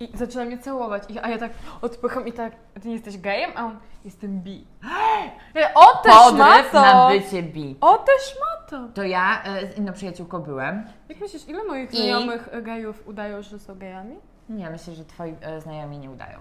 I 0.00 0.16
zaczyna 0.16 0.44
mnie 0.44 0.58
całować, 0.58 1.02
I, 1.08 1.18
a 1.18 1.28
ja 1.28 1.38
tak 1.38 1.52
odpycham 1.82 2.26
i 2.26 2.32
tak, 2.32 2.52
ty 2.82 2.88
nie 2.88 2.94
jesteś 2.94 3.18
gejem? 3.18 3.50
A 3.56 3.64
on, 3.64 3.78
jestem 4.04 4.40
bi. 4.40 4.66
Ja, 5.54 5.74
O 5.74 5.86
ty 6.02 6.08
Podryw 6.08 6.38
na 6.38 6.62
szmato! 6.70 7.08
bycie 7.08 7.42
bi. 7.42 7.76
O 7.80 7.98
ty 7.98 8.12
szmato! 8.30 8.88
To 8.94 9.02
ja 9.02 9.42
e, 9.44 9.66
z 9.66 9.78
inną 9.78 9.92
przyjaciółką 9.92 10.38
byłem. 10.38 10.84
Jak 11.08 11.20
myślisz, 11.20 11.48
ile 11.48 11.64
moich 11.64 11.92
I- 11.92 11.96
znajomych 11.96 12.48
e, 12.52 12.62
gejów 12.62 13.08
udają, 13.08 13.42
że 13.42 13.58
są 13.58 13.78
gejami? 13.78 14.16
Nie, 14.48 14.70
myślę, 14.70 14.94
że 14.94 15.04
twoi 15.04 15.34
e, 15.40 15.60
znajomi 15.60 15.98
nie 15.98 16.10
udają. 16.10 16.38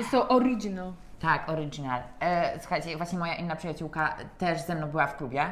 O, 0.00 0.02
są- 0.10 0.28
original. 0.28 0.92
Tak, 1.20 1.48
original. 1.48 2.00
E, 2.20 2.60
słuchajcie, 2.60 2.96
właśnie 2.96 3.18
moja 3.18 3.34
inna 3.34 3.56
przyjaciółka 3.56 4.16
też 4.38 4.60
ze 4.60 4.74
mną 4.74 4.86
była 4.86 5.06
w 5.06 5.16
klubie. 5.16 5.50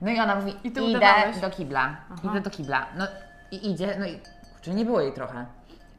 No 0.00 0.10
i 0.10 0.20
ona 0.20 0.34
mówi, 0.34 0.50
Mhm. 0.50 0.64
I 0.64 0.72
ty 0.72 0.80
idę 0.82 0.98
udawałeś? 0.98 1.38
do 1.40 1.50
kibla. 1.50 1.96
Idę 2.24 2.40
do 2.40 2.50
kibla. 2.50 2.86
No 2.98 3.04
i 3.50 3.70
idzie, 3.70 3.96
no 3.98 4.06
i 4.06 4.18
kurczę, 4.54 4.70
nie 4.74 4.84
było 4.84 5.00
jej 5.00 5.12
trochę. 5.12 5.46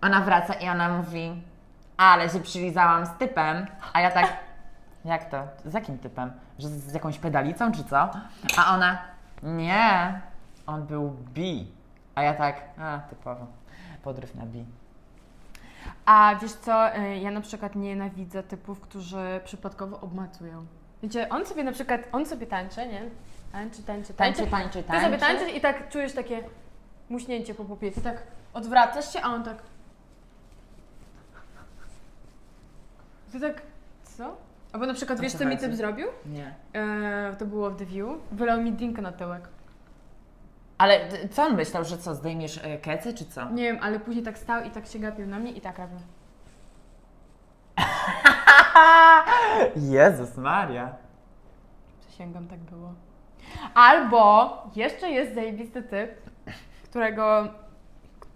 Ona 0.06 0.22
wraca 0.22 0.54
i 0.54 0.70
ona 0.70 0.90
mówi, 0.98 1.42
ale 1.98 2.30
się 2.30 2.40
przylizałam 2.40 3.06
z 3.06 3.10
typem, 3.20 3.66
a 3.94 4.02
ja 4.02 4.12
tak, 4.12 4.38
jak 5.06 5.30
to? 5.30 5.48
Z 5.66 5.74
jakim 5.74 5.98
typem? 5.98 6.32
Że 6.60 6.68
z, 6.70 6.94
jakąś 6.94 7.20
pedalicą 7.20 7.72
czy 7.72 7.84
co? 7.84 8.10
A 8.58 8.74
ona, 8.76 8.98
nie, 9.44 10.22
on 10.68 10.86
był 10.86 11.10
bi. 11.10 11.72
A 12.16 12.22
ja 12.24 12.34
tak, 12.34 12.62
a 12.80 13.00
typowo, 13.10 13.48
podryw 14.04 14.36
na 14.36 14.46
bi. 14.46 14.66
A 16.06 16.36
wiesz 16.42 16.54
co, 16.54 16.98
y, 16.98 17.18
ja 17.18 17.32
na 17.32 17.42
przykład 17.42 17.76
nienawidzę 17.76 18.44
typów, 18.44 18.82
którzy 18.82 19.42
przypadkowo 19.44 20.00
obmacują. 20.02 20.66
Wiecie, 21.04 21.30
on 21.30 21.46
sobie 21.46 21.64
na 21.64 21.72
przykład, 21.72 22.02
on 22.12 22.26
sobie 22.26 22.48
tańczy, 22.48 22.88
nie? 22.88 23.02
Tańczy, 23.52 23.84
tańczy, 23.84 24.14
Tańczy, 24.14 24.48
tańczy. 24.48 24.52
tańczy, 24.52 24.84
Ty 24.84 25.02
sobie 25.06 25.18
tańczy. 25.18 25.38
tańczysz 25.40 25.58
i 25.58 25.62
tak 25.62 25.90
czujesz 25.90 26.14
takie 26.14 26.44
muśnięcie 27.10 27.56
po 27.56 27.66
popiecie. 27.66 28.02
Tak 28.02 28.18
odwracasz 28.54 29.14
się, 29.14 29.22
a 29.22 29.28
on 29.28 29.44
tak... 29.44 29.58
Ty 33.36 33.42
tak, 33.42 33.62
co? 34.04 34.36
Albo 34.74 34.86
na 34.86 34.94
przykład, 34.94 35.20
wiesz 35.20 35.34
co 35.34 35.46
mi 35.46 35.58
typ 35.58 35.74
zrobił? 35.74 36.08
Nie. 36.26 36.56
Eee, 36.74 37.36
to 37.36 37.46
było 37.46 37.70
w 37.70 37.76
The 37.76 37.86
View. 37.86 38.08
Wylał 38.32 38.62
mi 38.62 38.72
drinka 38.72 39.02
na 39.02 39.12
tyłek. 39.12 39.50
Ale 40.78 41.00
co 41.32 41.44
on 41.44 41.56
myślał, 41.56 41.86
że 41.86 41.98
co, 41.98 42.16
zdejmiesz 42.16 42.60
e, 42.64 42.78
kecę, 42.78 43.14
czy 43.14 43.26
co? 43.26 43.50
Nie 43.50 43.64
wiem, 43.64 43.78
ale 43.82 44.00
później 44.00 44.26
tak 44.26 44.38
stał 44.38 44.64
i 44.64 44.72
tak 44.72 44.86
się 44.86 45.00
gapił 45.00 45.28
na 45.28 45.40
mnie 45.40 45.52
i 45.52 45.62
tak 45.62 45.78
robił. 45.78 45.98
Jezus 49.96 50.38
Maria. 50.38 50.96
Przysięgam, 52.08 52.48
tak 52.48 52.60
było. 52.60 52.94
Albo 53.74 54.54
jeszcze 54.76 55.10
jest 55.10 55.36
zajebisty 55.36 55.84
typ, 55.84 56.12
którego 56.84 57.48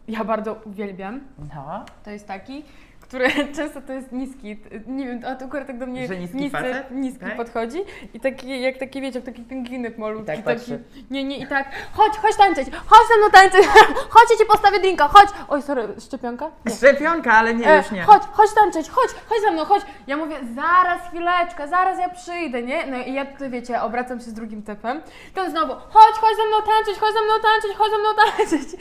ja 0.07 0.23
bardzo 0.23 0.53
uwielbiam. 0.65 1.21
No. 1.55 1.85
To 2.03 2.11
jest 2.11 2.27
taki, 2.27 2.63
który 3.09 3.29
często 3.57 3.81
to 3.81 3.93
jest 3.93 4.11
niski. 4.11 4.57
Nie 4.87 5.05
wiem, 5.05 5.21
a 5.27 5.35
to 5.35 5.45
akurat 5.45 5.67
tak 5.67 5.77
do 5.77 5.85
mnie 5.85 6.07
Że 6.07 6.17
niski 6.17 6.49
facet? 6.49 6.91
niski 6.91 7.19
Tak? 7.19 7.35
podchodzi 7.37 7.77
i 8.13 8.19
taki, 8.19 8.61
jak 8.61 8.77
taki, 8.77 9.01
wiecie, 9.01 9.17
jak 9.19 9.25
taki 9.25 9.41
pingwinek 9.43 9.97
malutki. 9.97 10.25
tak 10.27 10.35
taki, 10.35 10.45
patrzy. 10.59 10.83
nie, 11.11 11.23
nie, 11.23 11.37
i 11.37 11.47
tak, 11.47 11.67
chodź, 11.93 12.13
chodź 12.17 12.35
tańczyć, 12.35 12.67
chodź 12.85 13.07
ze 13.07 13.17
mną 13.17 13.29
tańczyć, 13.31 13.65
chodź, 14.15 14.27
ja 14.31 14.37
ci 14.37 14.45
postawię 14.45 14.79
drinka, 14.79 15.07
chodź. 15.07 15.29
Oj, 15.47 15.61
sorry, 15.61 15.87
szczepionka? 15.99 16.51
Nie. 16.65 16.75
Szczepionka, 16.75 17.33
ale 17.33 17.53
nie, 17.53 17.67
E, 17.73 17.77
już 17.77 17.91
nie. 17.91 18.03
Chodź, 18.03 18.23
chodź 18.31 18.49
tańczyć, 18.55 18.89
chodź, 18.89 19.09
chodź 19.29 19.41
ze 19.41 19.51
mną, 19.51 19.65
chodź. 19.65 19.81
Ja 20.07 20.17
mówię, 20.17 20.35
zaraz, 20.55 21.01
chwileczkę, 21.07 21.67
zaraz 21.67 21.99
ja 21.99 22.09
przyjdę, 22.09 22.63
nie? 22.63 22.85
No 22.85 22.97
i 22.97 23.13
ja 23.13 23.25
tutaj, 23.25 23.49
wiecie, 23.49 23.81
obracam 23.81 24.19
się 24.19 24.25
z 24.25 24.33
drugim 24.33 24.63
typem. 24.63 25.01
Ten 25.33 25.51
znowu, 25.51 25.73
chodź, 25.73 26.15
chodź 26.21 26.35
ze 26.37 26.45
mną 26.47 26.55
tańczyć, 26.65 26.99
chodź 26.99 27.13
ze 27.13 27.21
mną 27.21 27.33
tańczyć, 27.43 27.77
chodź 27.77 27.91
ze 27.91 27.97
mną 27.97 28.09
tańczyć. 28.25 28.79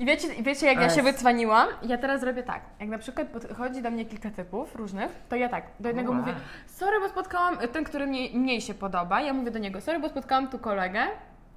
I 0.00 0.04
wiecie, 0.06 0.34
i 0.34 0.42
wiecie 0.42 0.66
jak 0.66 0.80
ja 0.80 0.90
się 0.90 1.02
wycwaniłam? 1.02 1.68
Ja 1.82 1.98
teraz 1.98 2.22
robię 2.22 2.42
tak, 2.42 2.60
jak 2.80 2.88
na 2.88 2.98
przykład 2.98 3.26
podchodzi 3.58 3.82
do 3.82 3.90
mnie 3.90 4.04
kilka 4.04 4.30
typów 4.30 4.76
różnych, 4.76 5.10
to 5.28 5.36
ja 5.36 5.48
tak, 5.48 5.64
do 5.80 5.88
jednego 5.88 6.12
mówię, 6.12 6.34
sorry, 6.66 7.00
bo 7.00 7.08
spotkałam, 7.08 7.58
ten, 7.58 7.84
który 7.84 8.06
mniej, 8.06 8.38
mniej 8.38 8.60
się 8.60 8.74
podoba, 8.74 9.20
ja 9.20 9.32
mówię 9.32 9.50
do 9.50 9.58
niego, 9.58 9.80
sorry, 9.80 9.98
bo 9.98 10.08
spotkałam 10.08 10.48
tu 10.48 10.58
kolegę, 10.58 11.00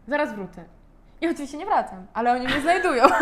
zaraz 0.07 0.35
wrócę. 0.35 0.63
I 1.21 1.27
oczywiście 1.29 1.57
nie 1.57 1.65
wracam, 1.65 2.05
ale 2.13 2.31
oni 2.31 2.47
mnie 2.47 2.61
znajdują. 2.61 3.03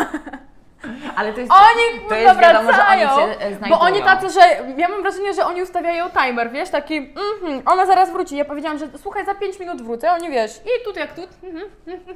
Ale 1.16 1.32
to 1.32 1.40
jest, 1.40 1.52
Oni 1.52 2.08
to 2.08 2.14
jest 2.14 2.40
wiadomo, 2.40 2.72
że 2.72 2.86
oni 2.86 3.00
cię 3.00 3.40
e, 3.40 3.48
znajdują. 3.48 3.68
bo 3.68 3.80
oni 3.80 4.02
tacy, 4.02 4.30
że 4.30 4.40
ja 4.76 4.88
mam 4.88 5.02
wrażenie, 5.02 5.34
że 5.34 5.46
oni 5.46 5.62
ustawiają 5.62 6.10
timer, 6.10 6.50
wiesz, 6.50 6.70
taki 6.70 6.96
mhm, 6.96 7.62
ona 7.66 7.86
zaraz 7.86 8.12
wróci. 8.12 8.36
Ja 8.36 8.44
powiedziałam, 8.44 8.78
że 8.78 8.86
słuchaj, 8.98 9.24
za 9.26 9.34
5 9.34 9.60
minut 9.60 9.82
wrócę, 9.82 10.12
oni 10.12 10.30
wiesz, 10.30 10.60
i 10.64 10.84
tu 10.84 10.98
jak 10.98 11.12
tu. 11.12 11.22
Mhm. 11.42 11.70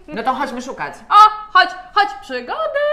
No 0.09 0.23
to 0.23 0.35
chodźmy 0.35 0.63
szukać. 0.63 0.95
O, 1.11 1.44
chodź, 1.55 1.69
chodź, 1.95 2.09
przygody! 2.23 2.85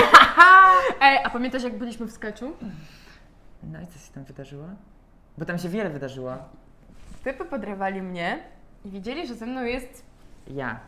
Ej, 1.02 1.18
a 1.24 1.30
pamiętasz 1.30 1.62
jak 1.62 1.78
byliśmy 1.78 2.06
w 2.06 2.12
sketchu? 2.12 2.52
No 3.62 3.80
i 3.80 3.86
co 3.86 3.98
się 3.98 4.12
tam 4.14 4.24
wydarzyło? 4.24 4.64
Bo 5.38 5.44
tam 5.44 5.58
się 5.58 5.68
wiele 5.68 5.90
wydarzyło. 5.90 6.32
Typy 7.24 7.44
podrywali 7.44 8.02
mnie 8.02 8.38
i 8.84 8.90
widzieli, 8.90 9.26
że 9.26 9.34
ze 9.34 9.46
mną 9.46 9.62
jest 9.64 10.04
Ja. 10.46 10.80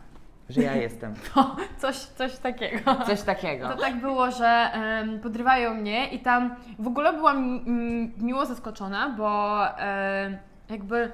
Że 0.49 0.61
ja 0.61 0.75
jestem. 0.75 1.13
to, 1.33 1.55
coś, 1.81 1.95
coś 1.95 2.37
takiego. 2.37 2.95
Coś 3.05 3.21
takiego. 3.21 3.69
To 3.69 3.77
tak 3.77 3.95
było, 3.99 4.31
że 4.31 4.47
em, 4.73 5.19
podrywają 5.19 5.73
mnie 5.73 6.07
i 6.09 6.19
tam 6.19 6.55
w 6.79 6.87
ogóle 6.87 7.13
byłam 7.13 7.37
mm, 7.37 8.11
miło 8.17 8.45
zaskoczona, 8.45 9.09
bo 9.09 9.57
jakby 10.69 11.11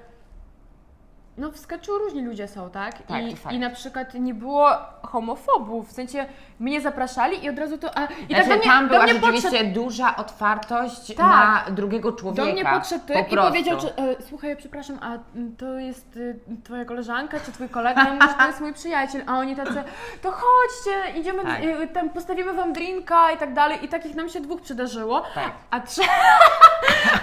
no 1.37 1.51
w 1.51 1.57
sketchu 1.57 1.97
różni 1.97 2.21
ludzie 2.25 2.47
są, 2.47 2.69
tak? 2.69 3.01
Tak, 3.03 3.23
I, 3.23 3.31
to 3.31 3.35
fakt. 3.35 3.55
I 3.55 3.59
na 3.59 3.69
przykład 3.69 4.13
nie 4.13 4.33
było 4.33 4.69
homofobów, 5.03 5.89
w 5.89 5.91
sensie 5.91 6.25
mnie 6.59 6.81
zapraszali 6.81 7.45
i 7.45 7.49
od 7.49 7.59
razu 7.59 7.77
to... 7.77 7.97
A, 7.97 8.05
I 8.05 8.07
znaczy, 8.27 8.49
tak 8.49 8.49
do 8.49 8.55
mnie, 8.55 8.63
tam 8.63 8.83
do 8.87 8.89
była 8.93 9.03
mnie 9.03 9.13
rzeczywiście 9.13 9.49
podszedł, 9.49 9.73
duża 9.73 10.15
otwartość 10.15 11.15
Tak. 11.15 11.17
na 11.17 11.63
drugiego 11.71 12.11
człowieka. 12.11 12.45
do 12.45 12.51
mnie 12.53 12.65
podszedł 12.65 13.05
po 13.07 13.13
typ 13.13 13.27
i 13.27 13.31
prostu. 13.31 13.51
powiedział, 13.51 13.79
że 13.79 13.97
e, 13.97 14.15
słuchaj, 14.29 14.55
przepraszam, 14.57 14.97
a 15.01 15.17
to 15.57 15.65
jest 15.79 16.15
y, 16.17 16.39
twoja 16.63 16.85
koleżanka 16.85 17.39
czy 17.39 17.51
twój 17.51 17.69
kolega? 17.69 18.03
Ja 18.03 18.13
mówię, 18.13 18.27
że 18.27 18.33
to 18.33 18.47
jest 18.47 18.61
mój 18.61 18.73
przyjaciel, 18.73 19.23
a 19.27 19.37
oni 19.37 19.55
tacy, 19.55 19.83
to 20.21 20.31
chodźcie, 20.31 21.19
idziemy, 21.19 21.43
Tak. 21.43 21.63
y, 21.63 21.87
tam 21.87 22.09
postawimy 22.09 22.53
wam 22.53 22.73
drinka 22.73 23.31
i 23.31 23.37
tak 23.37 23.53
dalej 23.53 23.85
i 23.85 23.87
takich 23.87 24.15
nam 24.15 24.29
się 24.29 24.41
dwóch 24.41 24.61
przydarzyło. 24.61 25.23
Tak. 25.35 25.51
A 25.71 25.79
trze... 25.79 26.01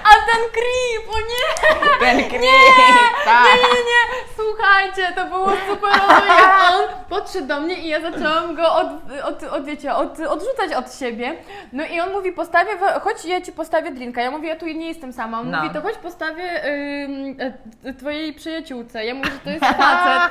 A 0.05 0.12
ten 0.26 0.43
creep, 0.52 1.09
o 1.14 1.19
nie! 1.19 2.00
Ten 2.00 2.19
creep, 2.31 2.43
Nie, 2.43 3.25
tak. 3.25 3.45
nie, 3.45 3.52
nie, 3.62 3.75
nie, 3.85 4.25
słuchajcie, 4.37 5.12
to 5.14 5.25
było 5.25 5.50
super, 5.69 5.90
jak 6.29 6.61
on 6.73 6.83
podszedł 7.09 7.47
do 7.47 7.61
mnie 7.61 7.75
i 7.75 7.88
ja 7.88 8.00
zaczęłam 8.00 8.55
go 8.55 8.75
od, 8.75 8.87
od, 9.25 9.43
od, 9.43 9.64
wiecie, 9.64 9.95
od, 9.95 10.21
odrzucać 10.21 10.73
od 10.76 10.95
siebie. 10.99 11.35
No 11.73 11.85
i 11.85 12.00
on 12.00 12.12
mówi, 12.12 12.33
postawię, 12.33 12.71
chodź 13.02 13.25
ja 13.25 13.40
ci 13.40 13.52
postawię 13.52 13.90
drinka. 13.90 14.23
Ja 14.23 14.31
mówię, 14.31 14.49
ja 14.49 14.57
tu 14.57 14.67
nie 14.67 14.88
jestem 14.88 15.12
sama. 15.12 15.40
On 15.40 15.50
No. 15.50 15.62
mówi, 15.62 15.75
to 15.75 15.81
chodź 15.83 15.97
postawię 15.97 16.64
ym, 17.05 17.37
e, 17.85 17.95
twojej 17.95 18.33
przyjaciółce. 18.33 19.05
Ja 19.05 19.14
mówię, 19.14 19.31
że 19.31 19.38
to 19.38 19.50
jest 19.50 19.64
facet. 19.64 20.31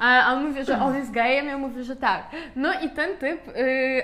A 0.00 0.24
a 0.26 0.32
on 0.32 0.46
mówi, 0.48 0.64
że 0.64 0.80
on 0.82 0.96
jest 0.96 1.10
gejem, 1.10 1.46
ja 1.46 1.58
mówię, 1.58 1.84
że 1.84 1.96
tak. 1.96 2.22
No 2.56 2.72
i 2.80 2.90
ten 2.90 3.16
typ 3.16 3.56
yy, 3.56 4.02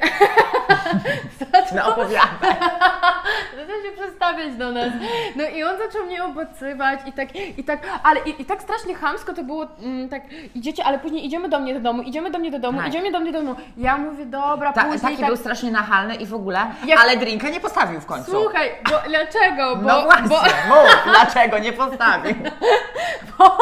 zaczął 1.53 1.77
No. 1.77 1.85
Zaczął 3.57 3.83
się 3.83 3.93
do 4.57 4.73
nas. 4.73 4.91
No 5.37 5.45
i 5.45 5.65
on 5.65 5.77
zaczął 5.79 6.07
mnie 6.07 6.25
obodzywać 6.25 7.01
i 7.07 7.13
tak, 7.13 7.37
i 7.59 7.65
tak, 7.65 7.79
ale 8.03 8.21
i, 8.21 8.43
i 8.43 8.45
tak 8.45 8.63
strasznie 8.63 8.95
chamsko 8.95 9.33
to 9.35 9.43
było, 9.43 9.67
mm, 9.83 10.09
tak, 10.09 10.23
idziecie, 10.55 10.85
ale 10.85 10.99
później 10.99 11.27
idziemy 11.27 11.49
do 11.49 11.59
mnie 11.61 11.75
do 11.75 11.81
domu, 11.81 12.03
idziemy 12.03 12.31
do 12.31 12.39
mnie 12.39 12.51
do 12.51 12.59
domu, 12.59 12.79
Tak. 12.79 12.89
idziemy 12.89 13.11
do 13.13 13.21
mnie 13.21 13.33
do 13.33 13.39
domu. 13.39 13.57
Ja 13.77 13.97
mówię, 13.97 14.27
dobra, 14.27 14.73
Ta, 14.73 14.83
później 14.85 15.01
taki 15.01 15.17
tak, 15.17 15.27
był 15.27 15.37
strasznie 15.37 15.71
nachalny 15.71 16.15
i 16.15 16.27
w 16.27 16.35
ogóle, 16.35 16.59
Jak- 16.87 17.01
ale 17.01 17.17
drinka 17.17 17.49
nie 17.49 17.61
postawił 17.61 18.01
w 18.01 18.07
końcu. 18.07 18.31
słuchaj, 18.31 18.71
bo 18.91 18.97
dlaczego? 19.09 19.77
Bo, 19.77 19.83
no 19.83 20.03
właśnie, 20.03 20.29
bo 20.29 20.75
mów, 20.75 20.97
dlaczego 21.05 21.59
nie 21.59 21.73
postawił? 21.73 22.35
bo 23.39 23.59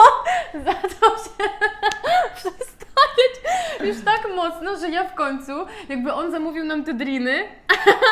zaczął 0.64 1.10
się 1.16 1.48
przestawiać 2.36 3.34
już 3.84 3.96
tak 4.04 4.28
mocno, 4.36 4.76
że 4.76 4.90
ja 4.90 5.04
w 5.04 5.14
końcu, 5.14 5.52
jakby 5.88 6.12
on 6.14 6.30
zamówił 6.30 6.64
nam 6.64 6.84
te 6.84 6.94
driny, 6.94 7.44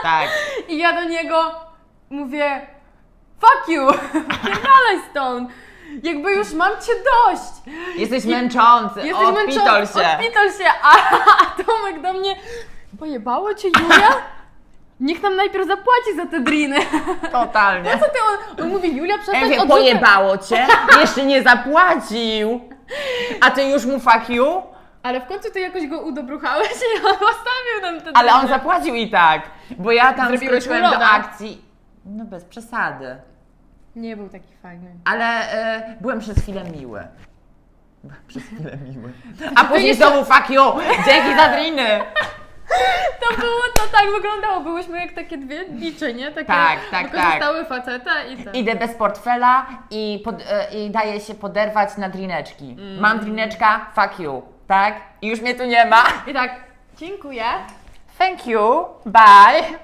Tak. 0.03 0.29
I 0.69 0.79
ja 0.79 0.93
do 0.93 1.05
niego 1.05 1.55
mówię 2.13 2.67
fuck 3.41 3.69
you, 3.69 3.87
dalej 4.69 5.03
stąd. 5.11 5.51
Jakby 6.03 6.33
już 6.33 6.53
mam 6.53 6.71
cię 6.71 6.93
dość. 7.05 7.77
Jesteś 7.97 8.25
męczący, 8.25 9.01
Jesteś 9.01 9.27
odpitol 9.27 9.35
męczony, 9.75 9.87
się. 9.87 10.13
Odpitol 10.13 10.53
się. 10.53 10.65
A, 10.83 10.93
a 11.43 11.63
Tomek 11.65 12.03
do 12.03 12.13
mnie, 12.13 12.37
pojebało 12.99 13.55
cię 13.55 13.69
Julia? 13.69 14.09
Niech 15.01 15.23
nam 15.23 15.37
najpierw 15.37 15.67
zapłaci 15.67 16.17
za 16.17 16.27
te 16.27 16.41
driny. 16.41 16.77
Totalnie. 17.33 17.91
Co 17.91 17.99
ty, 17.99 18.19
on, 18.59 18.65
on 18.65 18.69
mówi, 18.69 18.97
Julia 18.97 19.15
Ja 19.15 19.23
przestań 19.23 19.43
mówię, 19.45 19.57
odrzucać. 19.63 19.81
pojebało 19.83 20.39
cię, 20.39 20.67
jeszcze 21.01 21.27
nie 21.27 21.43
zapłacił. 21.43 22.61
A 23.41 23.51
ty 23.51 23.65
już 23.65 23.85
mu 23.85 24.01
fuck 24.01 24.29
you? 24.29 24.63
Ale 25.03 25.21
w 25.21 25.27
końcu 25.27 25.51
ty 25.53 25.61
jakoś 25.61 25.87
go 25.87 26.01
udobruchałeś 26.01 26.69
i 26.71 27.07
on 27.07 27.13
postawił 27.17 27.81
nam 27.83 28.01
te 28.01 28.11
Ale 28.15 28.33
on 28.33 28.41
driny. 28.41 28.55
zapłacił 28.55 28.95
i 28.95 29.11
tak, 29.11 29.43
bo 29.79 29.93
ja 29.93 30.13
tam 30.13 30.29
Zrobiłeś 30.29 30.65
wkroczyłem 30.65 30.91
do 30.91 31.07
akcji. 31.07 31.72
No 32.05 32.25
bez 32.25 32.45
przesady. 32.45 33.17
Nie 33.97 34.17
był 34.17 34.29
taki 34.29 34.55
fajny. 34.63 34.95
Ale 35.05 35.25
e, 35.53 35.97
byłem 36.01 36.19
przez 36.21 36.39
chwilę 36.39 36.65
miły. 36.65 37.07
Byłem 38.05 38.19
przez 38.29 38.43
chwilę 38.43 38.77
miły. 38.89 39.13
A 39.57 39.65
później 39.65 39.89
jeszcze- 39.89 40.07
znowu 40.11 40.25
fuck 40.25 40.51
you! 40.51 40.63
Dzięki 41.07 41.37
za 41.37 41.49
driny! 41.49 41.87
To 43.21 43.37
było, 43.37 43.61
to 43.77 43.83
tak 43.93 44.07
wyglądało. 44.17 44.61
Byłyśmy 44.61 45.01
jak 45.01 45.13
takie 45.13 45.39
dwie 45.39 45.69
bicze, 45.69 46.15
nie? 46.15 46.31
Takie 46.33 46.47
Tak, 46.47 46.79
tak, 46.91 47.11
wykorzystały 47.11 47.65
faceta 47.65 48.25
i 48.25 48.45
tak. 48.45 48.55
Idę 48.57 48.75
bez 48.75 48.95
portfela 48.95 49.67
i, 49.91 50.21
pod, 50.25 50.35
e, 50.51 50.75
i 50.75 50.91
daję 50.91 51.21
się 51.21 51.35
poderwać 51.35 51.97
na 51.97 52.09
drineczki. 52.09 52.77
Mm. 52.79 52.99
Mam 53.01 53.19
drineczka, 53.21 53.87
fuck 53.95 54.21
you. 54.21 54.43
Tak? 54.67 54.95
I 55.23 55.29
już 55.29 55.41
mnie 55.41 55.55
tu 55.55 55.65
nie 55.65 55.87
ma. 55.87 56.05
I 56.27 56.33
tak, 56.35 56.51
dziękuję. 56.97 57.45
Thank 58.19 58.47
you, 58.47 58.85
bye. 59.07 59.79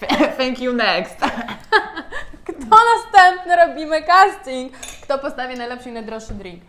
Thank 0.38 0.60
you 0.60 0.72
next. 0.72 1.16
Kto 2.48 2.76
następny 2.96 3.56
robimy 3.66 4.02
casting? 4.02 4.72
Kto 5.02 5.18
postawi 5.18 5.56
najlepszy 5.58 5.88
i 5.88 5.92
najdroższy 5.92 6.34
drink? 6.34 6.62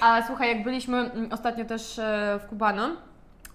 A 0.00 0.22
słuchaj, 0.26 0.48
jak 0.48 0.62
byliśmy 0.64 0.96
mm, 0.96 1.32
ostatnio 1.32 1.64
też 1.64 1.98
e, 1.98 2.38
w 2.42 2.46
Kubano, 2.48 2.88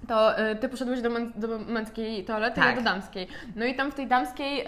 to 0.07 0.37
e, 0.37 0.55
ty 0.55 0.69
poszedłeś 0.69 1.01
do, 1.01 1.09
mę- 1.09 1.31
do 1.35 1.47
męskiej 1.59 2.25
toalety, 2.25 2.59
ja 2.59 2.65
Tak. 2.65 2.75
do 2.75 2.81
damskiej. 2.81 3.27
No 3.55 3.65
i 3.65 3.75
tam 3.75 3.91
w 3.91 3.95
tej 3.95 4.07
damskiej 4.07 4.65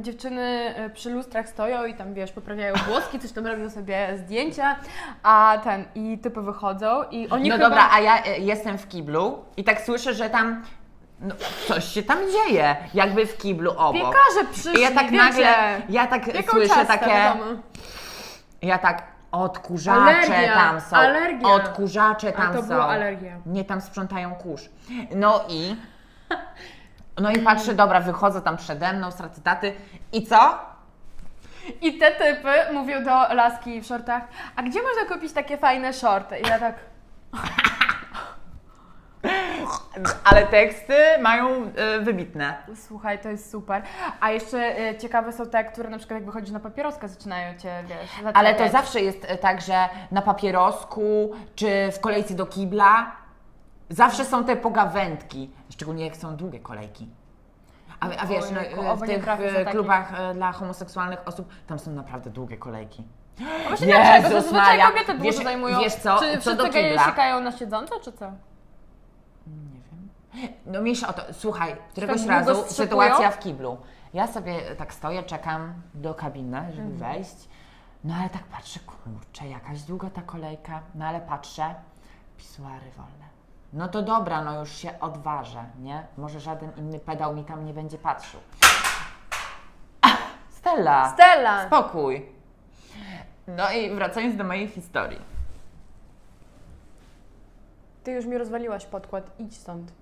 dziewczyny 0.00 0.74
e, 0.76 0.90
przy 0.90 1.10
lustrach 1.10 1.48
stoją 1.48 1.84
i 1.84 1.94
tam 1.94 2.14
wiesz, 2.14 2.32
poprawiają 2.32 2.74
włoski, 2.74 3.18
coś 3.18 3.32
tam 3.32 3.46
robią 3.46 3.70
sobie 3.70 4.08
zdjęcia, 4.18 4.76
a 5.22 5.58
ten, 5.64 5.84
i 5.94 6.18
typy 6.18 6.42
wychodzą 6.42 7.02
i 7.10 7.28
oni 7.28 7.48
No 7.48 7.54
chyba... 7.54 7.68
dobra, 7.68 7.88
a 7.92 8.00
ja 8.00 8.22
jestem 8.38 8.78
w 8.78 8.88
kiblu 8.88 9.44
i 9.56 9.64
tak 9.64 9.80
słyszę, 9.80 10.14
że 10.14 10.30
tam 10.30 10.62
no, 11.22 11.34
coś 11.68 11.84
się 11.84 12.02
tam 12.02 12.18
dzieje, 12.32 12.76
jakby 12.94 13.26
w 13.26 13.38
kiblu 13.38 13.70
obok. 13.70 13.92
Piekarze 13.94 14.52
przyszli, 14.52 14.78
I 14.78 14.82
ja 14.82 14.90
tak 14.90 15.04
wiecie. 15.10 15.16
nagle, 15.24 15.82
ja 15.88 16.06
tak 16.06 16.34
Jaką 16.34 16.50
słyszę 16.52 16.68
ciastę 16.68 16.86
takie, 16.86 17.06
wiadomo. 17.10 17.44
ja 18.62 18.78
tak, 18.78 19.02
Odkurzacze 19.32 20.00
Alergia, 20.00 20.54
tam 20.54 20.80
są. 20.80 20.96
alergia. 20.96 21.48
Odkurzacze 21.48 22.28
A 22.28 22.32
tam 22.32 22.52
to 22.52 22.62
są. 22.62 22.68
była 22.68 22.84
alergia. 22.88 23.36
Nie 23.46 23.64
tam 23.64 23.80
sprzątają 23.80 24.34
kurz. 24.34 24.62
No 25.14 25.44
i. 25.48 25.76
No 27.20 27.30
i 27.30 27.38
patrzę, 27.38 27.74
dobra, 27.74 28.00
wychodzę 28.00 28.40
tam 28.42 28.56
przede 28.56 28.92
mną 28.92 29.10
z 29.10 29.20
racytaty 29.20 29.74
i 30.12 30.26
co? 30.26 30.58
I 31.80 31.98
te 31.98 32.10
typy 32.12 32.48
mówią 32.72 33.04
do 33.04 33.34
laski 33.34 33.80
w 33.80 33.86
shortach, 33.86 34.22
a 34.56 34.62
gdzie 34.62 34.80
można 34.82 35.14
kupić 35.14 35.32
takie 35.32 35.58
fajne 35.58 35.92
shorty? 35.92 36.38
I 36.38 36.48
ja 36.48 36.58
tak, 36.58 36.74
Ale 40.24 40.46
teksty 40.46 40.94
mają 41.20 41.62
y, 41.96 42.00
wybitne. 42.00 42.54
słuchaj, 42.88 43.18
to 43.18 43.28
jest 43.28 43.50
super. 43.50 43.82
A 44.20 44.30
jeszcze 44.30 44.78
e, 44.78 44.98
ciekawe 44.98 45.32
są 45.32 45.46
te, 45.46 45.64
które 45.64 45.90
na 45.90 45.98
przykład 45.98 46.16
jak 46.20 46.26
wychodzisz 46.26 46.50
na 46.50 46.60
papieroska, 46.60 47.08
zaczynają 47.08 47.58
Cię, 47.58 47.84
wiesz, 47.88 48.32
Ale 48.34 48.54
to 48.54 48.68
zawsze 48.68 49.00
jest 49.00 49.24
e, 49.28 49.38
tak, 49.38 49.60
że 49.60 49.88
na 50.10 50.22
papierosku 50.22 51.30
czy 51.54 51.92
w 51.92 52.00
kolejce 52.00 52.34
do 52.34 52.46
kibla 52.46 53.12
zawsze 53.90 54.24
są 54.24 54.44
te 54.44 54.56
pogawędki, 54.56 55.50
szczególnie 55.70 56.04
jak 56.04 56.16
są 56.16 56.36
długie 56.36 56.60
kolejki. 56.60 57.08
A, 58.00 58.06
a 58.22 58.26
wiesz, 58.26 58.44
no, 58.54 58.60
e, 58.60 58.96
w 58.96 59.00
tych 59.00 59.28
e, 59.28 59.64
klubach 59.64 60.20
e, 60.20 60.34
dla 60.34 60.52
homoseksualnych 60.52 61.28
osób 61.28 61.48
tam 61.66 61.78
są 61.78 61.90
naprawdę 61.90 62.30
długie 62.30 62.56
kolejki. 62.56 63.04
Właśnie? 63.68 63.86
Jezus 63.86 64.32
Zazwyczaj 64.32 64.66
Maria. 64.66 64.86
kobiety 64.86 65.12
długo 65.14 65.24
Wiesz- 65.24 65.44
zajmują. 65.44 65.80
wiesz 65.80 65.94
co? 65.94 66.18
Czy 66.18 66.38
Co 66.38 66.50
wszyscy 66.50 66.70
geje 66.70 66.98
sikają 66.98 67.40
na 67.40 67.52
siedząco, 67.52 68.00
czy 68.00 68.12
co? 68.12 68.32
No 70.66 70.80
mniejsza 70.80 71.08
o 71.08 71.12
to. 71.12 71.22
Słuchaj, 71.32 71.76
któregoś 71.90 72.26
tak 72.26 72.44
długo 72.44 72.52
razu 72.60 72.70
strzepują? 72.70 73.00
sytuacja 73.08 73.30
w 73.30 73.38
kiblu. 73.38 73.78
Ja 74.14 74.26
sobie 74.26 74.60
tak 74.74 74.94
stoję, 74.94 75.22
czekam 75.22 75.74
do 75.94 76.14
kabiny, 76.14 76.62
żeby 76.70 76.88
Mhm. 76.92 76.96
wejść. 77.14 77.48
No 78.04 78.14
ale 78.20 78.28
tak 78.30 78.42
patrzę, 78.44 78.80
kurczę, 78.80 79.48
jakaś 79.48 79.82
długa 79.82 80.10
ta 80.10 80.22
kolejka. 80.22 80.80
No 80.94 81.06
ale 81.06 81.20
patrzę, 81.20 81.74
pisuary 82.36 82.90
wolne. 82.96 83.32
No 83.72 83.88
to 83.88 84.02
dobra, 84.02 84.44
no 84.44 84.60
już 84.60 84.76
się 84.76 85.00
odważę, 85.00 85.64
nie? 85.78 86.06
Może 86.18 86.40
żaden 86.40 86.72
inny 86.76 86.98
pedał 86.98 87.34
mi 87.36 87.44
tam 87.44 87.64
nie 87.66 87.74
będzie 87.74 87.98
patrzył. 87.98 88.40
Ach, 90.02 90.18
Stella! 90.50 91.12
Stella! 91.12 91.66
Spokój! 91.66 92.26
No 93.46 93.72
i 93.72 93.90
wracając 93.94 94.36
do 94.36 94.44
mojej 94.44 94.68
historii. 94.68 95.31
Ty 98.04 98.12
już 98.12 98.26
mi 98.26 98.38
rozwaliłaś 98.38 98.86
podkład, 98.86 99.30
idź 99.38 99.56
stąd. 99.56 99.92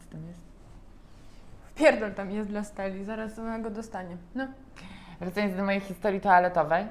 Co 0.00 0.10
tam 0.12 0.26
jest? 0.26 0.40
Pierdol 1.74 2.14
tam 2.14 2.30
jest 2.30 2.48
dla 2.48 2.64
Steli, 2.64 3.04
zaraz 3.04 3.38
ona 3.38 3.58
go 3.58 3.70
dostanie. 3.70 4.16
No. 4.34 4.46
Wracając 5.20 5.56
do 5.56 5.64
mojej 5.64 5.80
historii 5.80 6.20
toaletowej, 6.20 6.86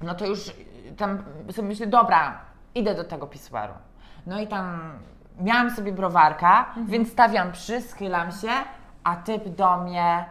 no 0.00 0.14
to 0.14 0.26
już 0.26 0.48
y, 0.48 0.52
tam 0.96 1.22
sobie 1.52 1.68
myślę, 1.68 1.86
dobra, 1.86 2.40
idę 2.74 2.94
do 2.94 3.04
tego 3.04 3.26
pisuaru. 3.26 3.74
No 4.26 4.40
i 4.40 4.46
tam 4.46 4.92
miałam 5.40 5.70
sobie 5.70 5.92
browarka, 5.92 6.74
więc 6.86 7.12
stawiam 7.12 7.52
przy, 7.52 7.82
schylam 7.82 8.32
się, 8.32 8.50
a 9.04 9.16
typ 9.16 9.48
do 9.48 9.76
mnie, 9.76 10.24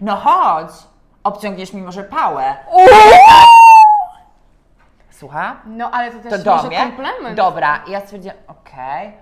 no 0.00 0.16
chodź, 0.16 0.70
obciągniesz 1.24 1.72
mi 1.72 1.82
może 1.82 2.04
pałę. 2.04 2.56
Słucha? 5.18 5.56
No 5.66 5.90
ale 5.90 6.10
to 6.12 6.18
też 6.18 6.32
To 6.32 6.38
do 6.44 6.56
może 6.56 6.68
mnie? 6.68 6.76
komplement. 6.78 7.36
Dobra, 7.36 7.82
i 7.86 7.90
ja 7.90 8.00
stwierdziłam, 8.00 8.36
okej, 8.46 9.12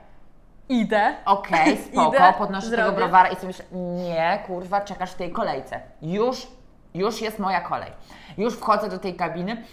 Idę. 0.69 1.15
okej, 1.25 1.77
spoko, 1.93 2.09
Idę, 2.17 2.35
podnoszę 2.39 2.67
zrobię. 2.67 2.83
tego 2.85 2.97
browara 2.97 3.29
i 3.29 3.35
sobie 3.35 3.47
myślę, 3.47 3.65
nie, 3.73 4.43
kurwa, 4.47 4.81
czekasz 4.81 5.13
w 5.13 5.15
tej 5.15 5.33
kolejce. 5.33 5.81
Już, 6.03 6.47
już 6.95 7.21
jest 7.21 7.39
moja 7.39 7.61
kolej. 7.61 7.91
Już 8.39 8.55
wchodzę 8.57 8.89
do 8.89 8.99
tej 8.99 9.15
kabiny 9.17 9.65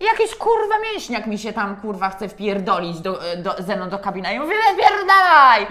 i 0.00 0.04
jakiś 0.04 0.34
kurwa 0.36 0.74
mięśniak 0.92 1.26
mi 1.26 1.38
się 1.38 1.52
tam 1.52 1.76
kurwa 1.76 2.08
chce 2.08 2.28
wpierdolić 2.28 3.00
do, 3.00 3.20
do, 3.42 3.62
ze 3.62 3.76
mną 3.76 3.88
do 3.88 3.98
kabiny. 3.98 4.34
I 4.34 4.38
mówię, 4.40 4.54
wypierdalaj! 4.70 5.66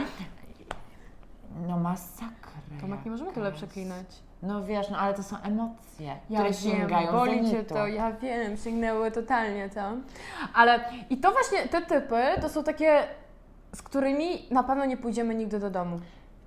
No 1.68 1.78
masakra. 1.78 2.52
Tomek, 2.82 3.06
nie 3.06 3.12
możemy 3.12 3.32
tyle 3.34 3.46
jakaś. 3.46 3.60
przeklinać. 3.62 4.06
No 4.42 4.64
wiesz, 4.64 4.90
no 4.90 4.98
ale 4.98 5.14
to 5.14 5.24
są 5.24 5.36
emocje, 5.44 6.16
Ja 6.30 6.40
które 6.40 6.44
wiem, 6.44 6.54
sięgają 6.54 7.12
boli 7.12 7.52
Cię 7.52 7.64
to, 7.64 7.88
ja 7.88 8.12
wiem, 8.12 8.58
sięgnęły 8.58 9.12
totalnie 9.12 9.70
to. 9.70 9.82
Ale 10.54 10.80
i 11.10 11.18
to 11.18 11.32
właśnie, 11.32 11.68
te 11.68 11.82
typy, 11.82 12.22
to 12.42 12.50
są 12.50 12.64
takie, 12.64 13.04
z 13.76 13.82
którymi 13.82 14.46
na 14.52 14.64
pewno 14.64 14.86
nie 14.86 14.98
pójdziemy 14.98 15.36
nigdy 15.36 15.60
do 15.60 15.70
domu. 15.70 16.00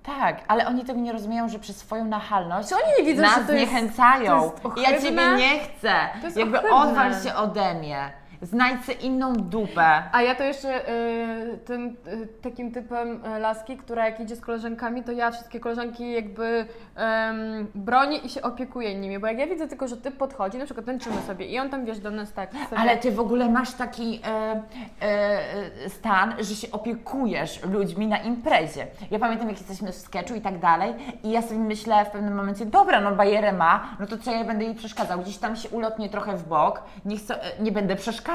Tak, 0.03 0.41
ale 0.47 0.67
oni 0.67 0.85
tego 0.85 0.99
nie 0.99 1.11
rozumieją, 1.11 1.49
że 1.49 1.59
przez 1.59 1.77
swoją 1.77 2.05
nachalność 2.05 2.69
Czy 2.69 2.75
oni 2.75 2.83
nie 2.99 3.03
widzą, 3.05 3.21
nas 3.21 3.35
że 3.39 3.45
to 3.45 3.53
jest- 3.53 3.71
zniechęcają. 3.71 4.51
to 4.63 4.67
jest 4.79 4.91
ja 4.91 5.01
Ciebie 5.01 5.35
nie 5.37 5.59
chcę. 5.59 5.93
To 6.19 6.25
jest 6.25 6.37
Jakby 6.37 6.57
ohydne. 6.59 6.77
odwal 6.77 7.21
się 7.23 7.35
ode 7.35 7.73
mnie. 7.73 8.11
Znajdź 8.41 8.85
sobie 8.85 8.97
inną 8.97 9.33
dupę. 9.33 10.03
A 10.11 10.21
ja 10.21 10.35
to 10.35 10.43
jeszcze 10.43 10.89
y, 10.89 11.57
tym 11.57 11.97
y, 12.07 12.27
takim 12.41 12.71
typem 12.71 13.25
y, 13.25 13.39
laski, 13.39 13.77
która 13.77 14.05
jak 14.05 14.19
idzie 14.19 14.35
z 14.35 14.41
koleżankami, 14.41 15.03
to 15.03 15.11
ja 15.11 15.31
wszystkie 15.31 15.59
koleżanki 15.59 16.11
jakby 16.11 16.65
em, 16.95 17.67
bronię 17.75 18.17
i 18.17 18.29
się 18.29 18.41
opiekuję 18.41 18.95
nimi, 18.95 19.19
bo 19.19 19.27
jak 19.27 19.37
ja 19.37 19.47
widzę 19.47 19.67
tylko, 19.67 19.87
że 19.87 19.97
typ 19.97 20.17
podchodzi, 20.17 20.57
na 20.57 20.65
przykład 20.65 20.85
tańczymy 20.85 21.21
sobie 21.21 21.45
i 21.45 21.59
on 21.59 21.69
tam 21.69 21.85
wiesz 21.85 21.99
do 21.99 22.11
nas 22.11 22.33
tak 22.33 22.51
sobie, 22.51 22.77
Ale 22.77 22.97
ty 22.97 23.11
w 23.11 23.19
ogóle 23.19 23.49
masz 23.49 23.73
taki 23.73 24.21
e, 24.25 24.61
e, 25.01 25.89
stan, 25.89 26.33
że 26.39 26.55
się 26.55 26.71
opiekujesz 26.71 27.65
ludźmi 27.65 28.07
na 28.07 28.17
imprezie. 28.17 28.87
Ja 29.11 29.19
pamiętam, 29.19 29.49
jak 29.49 29.57
jesteśmy 29.57 29.91
w 29.91 29.95
sketchu 29.95 30.35
i 30.35 30.41
tak 30.41 30.59
dalej, 30.59 30.93
i 31.23 31.31
ja 31.31 31.41
sobie 31.41 31.59
myślę 31.59 32.05
w 32.05 32.09
pewnym 32.09 32.35
momencie, 32.35 32.65
dobra, 32.65 33.01
no 33.01 33.15
bajerę 33.15 33.53
ma, 33.53 33.97
no 33.99 34.07
to 34.07 34.17
co 34.17 34.31
ja 34.31 34.43
będę 34.43 34.65
jej 34.65 34.75
przeszkadzał? 34.75 35.19
Gdzieś 35.19 35.37
tam 35.37 35.55
się 35.55 35.69
ulotnie 35.69 36.09
trochę 36.09 36.37
w 36.37 36.47
bok, 36.47 36.83
nie, 37.05 37.17
chcę, 37.17 37.43
e, 37.43 37.63
nie 37.63 37.71
będę 37.71 37.95
przeszkadzał. 37.95 38.30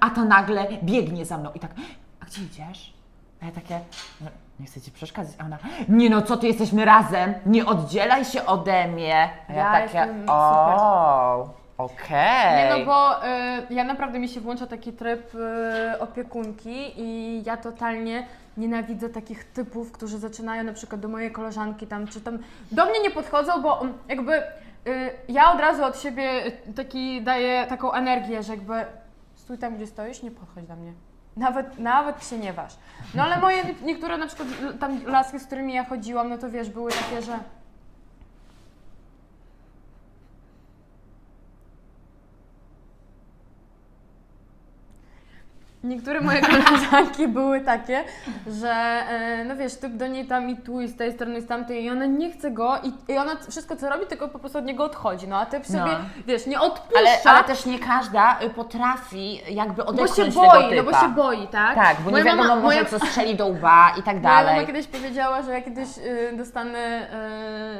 A 0.00 0.10
to 0.10 0.24
nagle 0.24 0.66
biegnie 0.82 1.24
za 1.26 1.38
mną 1.38 1.50
i 1.54 1.60
tak, 1.60 1.70
a 2.20 2.24
gdzie 2.24 2.42
idziesz? 2.42 2.94
A 3.42 3.46
ja 3.46 3.52
takie, 3.52 3.80
no, 4.20 4.26
nie 4.60 4.66
chcę 4.66 4.80
ci 4.80 4.90
przeszkadzać. 4.90 5.34
A 5.38 5.44
ona, 5.44 5.58
nie 5.88 6.10
no, 6.10 6.22
co 6.22 6.36
ty 6.36 6.46
jesteśmy 6.46 6.84
razem, 6.84 7.34
nie 7.46 7.66
oddzielaj 7.66 8.24
się 8.24 8.46
ode 8.46 8.88
mnie. 8.88 9.28
A 9.48 9.52
ja, 9.52 9.58
Ja 9.58 9.72
takie, 9.72 9.98
jestem 9.98 10.24
o, 10.28 11.48
okej. 11.78 12.56
Nie, 12.56 12.78
no 12.78 12.84
bo 12.86 13.24
y, 13.24 13.26
ja 13.70 13.84
naprawdę 13.84 14.18
mi 14.18 14.28
się 14.28 14.40
włącza 14.40 14.66
taki 14.66 14.92
tryb 14.92 15.34
y, 15.34 16.00
opiekunki 16.00 16.92
i 17.00 17.42
ja 17.46 17.56
totalnie 17.56 18.26
nienawidzę 18.56 19.08
takich 19.08 19.44
typów, 19.52 19.92
którzy 19.92 20.18
zaczynają 20.18 20.64
na 20.64 20.72
przykład 20.72 21.00
do 21.00 21.08
mojej 21.08 21.32
koleżanki 21.32 21.86
tam, 21.86 22.06
czy 22.06 22.20
tam 22.20 22.38
do 22.72 22.84
mnie 22.86 23.00
nie 23.02 23.10
podchodzą, 23.10 23.62
bo 23.62 23.82
jakby 24.08 24.32
y, 24.38 24.42
ja 25.28 25.52
od 25.52 25.60
razu 25.60 25.84
od 25.84 26.00
siebie 26.00 26.30
taki 26.76 27.22
daję 27.22 27.66
taką 27.68 27.92
energię, 27.92 28.42
że 28.42 28.52
jakby 28.52 28.74
stój 29.50 29.58
tam, 29.58 29.76
gdzie 29.76 29.86
stoisz, 29.86 30.22
nie 30.22 30.30
podchodź 30.30 30.66
do 30.66 30.76
mnie. 30.76 30.92
Nawet, 31.36 31.78
nawet 31.78 32.26
się 32.26 32.38
nie 32.38 32.52
waż. 32.52 32.76
No 33.14 33.22
ale 33.22 33.40
moje 33.40 33.62
niektóre 33.82 34.18
na 34.18 34.26
przykład 34.26 34.48
tam 34.80 35.04
laski, 35.06 35.38
z 35.38 35.46
którymi 35.46 35.74
ja 35.74 35.84
chodziłam, 35.84 36.28
no 36.28 36.38
to 36.38 36.50
wiesz, 36.50 36.70
były 36.70 36.90
takie, 36.90 37.22
że 37.22 37.38
Niektóre 45.84 46.20
moje 46.20 46.40
koleżanki 46.40 47.28
były 47.38 47.60
takie, 47.60 48.04
że 48.46 48.70
e, 49.08 49.44
no 49.44 49.56
wiesz, 49.56 49.74
typ 49.74 49.92
do 49.96 50.06
niej 50.06 50.26
tam 50.26 50.50
i 50.50 50.56
tu 50.56 50.80
i 50.80 50.88
z 50.88 50.96
tej 50.96 51.12
strony 51.12 51.38
i 51.38 51.42
z 51.42 51.46
tamtej 51.46 51.84
i 51.84 51.90
ona 51.90 52.06
nie 52.06 52.30
chce 52.32 52.50
go 52.50 52.78
i, 52.82 53.12
i 53.12 53.18
ona 53.18 53.32
wszystko 53.50 53.76
co 53.76 53.88
robi, 53.88 54.06
tylko 54.06 54.28
po 54.28 54.38
prostu 54.38 54.58
od 54.58 54.64
niego 54.64 54.84
odchodzi, 54.84 55.28
no 55.28 55.38
a 55.38 55.46
typ 55.46 55.66
sobie, 55.66 55.80
No. 55.80 55.98
wiesz, 56.26 56.46
nie 56.46 56.60
odpuszcza, 56.60 56.98
Ale, 56.98 57.10
ale 57.36 57.44
też 57.44 57.66
nie 57.66 57.78
każda 57.78 58.38
y, 58.42 58.50
potrafi 58.50 59.54
jakby 59.54 59.74
bo 59.82 59.86
odepchnąć 59.88 60.34
się 60.34 60.40
tego 60.40 60.50
boi, 60.52 60.70
typa. 60.70 60.82
no 60.82 60.90
bo 60.92 61.00
się 61.00 61.08
boi, 61.08 61.48
tak? 61.48 61.74
Tak, 61.74 61.96
bo 62.00 62.04
nie 62.04 62.10
Moja 62.10 62.24
wiadomo 62.24 62.42
mama- 62.42 62.62
może 62.62 62.76
moja- 62.82 62.84
co 62.90 62.98
strzeli 62.98 63.36
do 63.36 63.46
łba 63.46 63.90
i 63.98 64.02
tak 64.02 64.16
Moja 64.22 64.34
mama 64.34 64.44
dalej. 64.50 64.66
kiedyś 64.66 64.86
powiedziała, 64.86 65.42
że 65.42 65.52
ja 65.52 65.60
kiedyś 65.62 65.88
y, 65.98 66.36
dostanę 66.36 67.06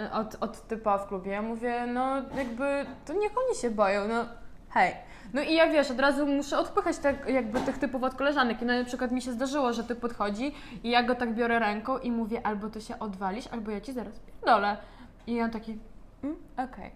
y, 0.08 0.12
od, 0.12 0.36
od 0.40 0.66
typa 0.68 0.98
w 0.98 1.08
klubie. 1.08 1.32
Ja 1.32 1.42
mówię, 1.42 1.86
no 1.86 2.16
jakby 2.36 2.86
to 3.06 3.12
niech 3.12 3.32
oni 3.48 3.58
się 3.62 3.70
boją, 3.70 4.08
no 4.08 4.24
hej. 4.70 4.94
No 5.34 5.40
i 5.42 5.54
ja 5.54 5.68
wiesz, 5.68 5.90
od 5.90 6.00
razu 6.00 6.26
muszę 6.26 6.58
odpychać 6.58 6.98
tak, 6.98 7.28
jakby 7.28 7.60
tych 7.60 7.78
typów 7.78 8.02
od 8.02 8.14
koleżanek. 8.14 8.62
I 8.62 8.64
na 8.64 8.84
przykład 8.84 9.12
mi 9.12 9.22
się 9.22 9.32
zdarzyło, 9.32 9.72
że 9.72 9.84
ty 9.84 9.94
podchodzi 9.94 10.54
i 10.84 10.90
ja 10.90 11.02
go 11.02 11.14
tak 11.14 11.34
biorę 11.34 11.58
ręką 11.58 11.98
i 11.98 12.12
mówię, 12.12 12.46
albo 12.46 12.70
to 12.70 12.80
się 12.80 12.98
odwalisz, 12.98 13.46
albo 13.46 13.70
ja 13.70 13.80
ci 13.80 13.92
zaraz 13.92 14.18
pierdolę. 14.18 14.76
I 15.26 15.42
on 15.42 15.50
taki, 15.50 15.78
mm, 16.24 16.36
okej. 16.56 16.90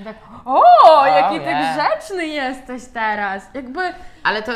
I 0.00 0.04
Tak, 0.04 0.16
o, 0.44 1.06
jaki 1.06 1.38
ty 1.40 1.46
nie. 1.46 1.74
grzeczny 1.74 2.26
jesteś 2.26 2.84
teraz. 2.84 3.54
Jakby 3.54 3.80
Ale 4.24 4.42
to, 4.42 4.52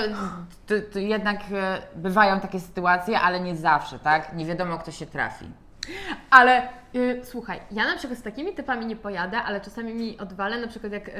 to, 0.67 0.75
to 0.93 0.99
jednak 0.99 1.37
e, 1.53 1.83
bywają 1.95 2.41
takie 2.41 2.61
sytuacje, 2.61 3.21
ale 3.21 3.41
nie 3.41 3.57
zawsze, 3.57 3.99
tak? 3.99 4.33
Nie 4.33 4.47
wiadomo 4.47 4.79
kto 4.79 4.91
się 4.91 5.07
trafi. 5.07 5.45
Ale 6.31 6.69
y, 6.95 7.21
słuchaj, 7.25 7.61
ja 7.71 7.87
na 7.87 7.97
przykład 7.97 8.19
z 8.19 8.23
takimi 8.23 8.53
typami 8.55 8.87
nie 8.87 8.97
pojadę, 8.97 9.43
ale 9.43 9.61
czasami 9.61 9.95
mi 9.95 10.19
odwalę, 10.19 10.61
na 10.61 10.69
przykład 10.69 10.93
jak, 10.93 11.09
y, 11.09 11.13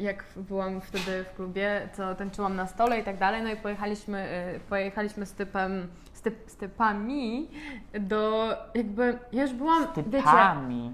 jak 0.00 0.24
byłam 0.36 0.80
wtedy 0.80 1.24
w 1.24 1.34
klubie, 1.36 1.88
co 1.92 2.14
tańczyłam 2.14 2.56
na 2.56 2.66
stole 2.66 3.00
i 3.00 3.04
tak 3.04 3.18
dalej, 3.18 3.42
no 3.42 3.50
i 3.50 3.56
pojechaliśmy, 3.56 4.28
y, 4.56 4.60
pojechaliśmy 4.60 5.26
z 5.26 5.32
typem, 5.32 5.88
z, 6.12 6.22
typ, 6.22 6.34
z 6.46 6.56
typami 6.56 7.48
do 8.00 8.54
jakby, 8.74 9.18
ja 9.32 9.42
już 9.42 9.52
byłam, 9.52 9.86
wiecie, 9.96 10.10
Typami. 10.10 10.92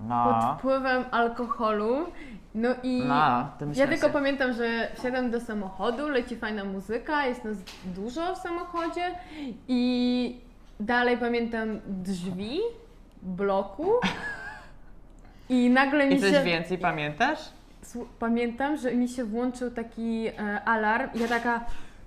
No, 0.00 0.24
pod 0.24 0.58
wpływem 0.58 1.04
alkoholu. 1.10 1.96
No 2.54 2.68
i 2.82 3.02
no, 3.06 3.48
to 3.58 3.64
ja 3.74 3.86
tylko 3.86 4.10
pamiętam, 4.10 4.52
że 4.52 4.88
wsiadam 4.94 5.30
do 5.30 5.40
samochodu, 5.40 6.08
leci 6.08 6.36
fajna 6.36 6.64
muzyka, 6.64 7.26
jest 7.26 7.44
nas 7.44 7.56
dużo 7.84 8.34
w 8.34 8.38
samochodzie 8.38 9.14
i 9.68 10.40
dalej 10.80 11.18
pamiętam 11.18 11.80
drzwi 11.86 12.60
bloku 13.24 13.92
i 15.48 15.70
nagle 15.70 16.06
mi 16.06 16.14
I 16.14 16.20
coś 16.20 16.30
się... 16.30 16.42
więcej 16.42 16.78
pamiętasz? 16.78 17.38
Pamiętam, 18.18 18.76
że 18.76 18.94
mi 18.94 19.08
się 19.08 19.24
włączył 19.24 19.70
taki 19.70 20.26
e, 20.28 20.60
alarm 20.64 21.10
i 21.14 21.18
ja 21.20 21.28
taka, 21.28 21.60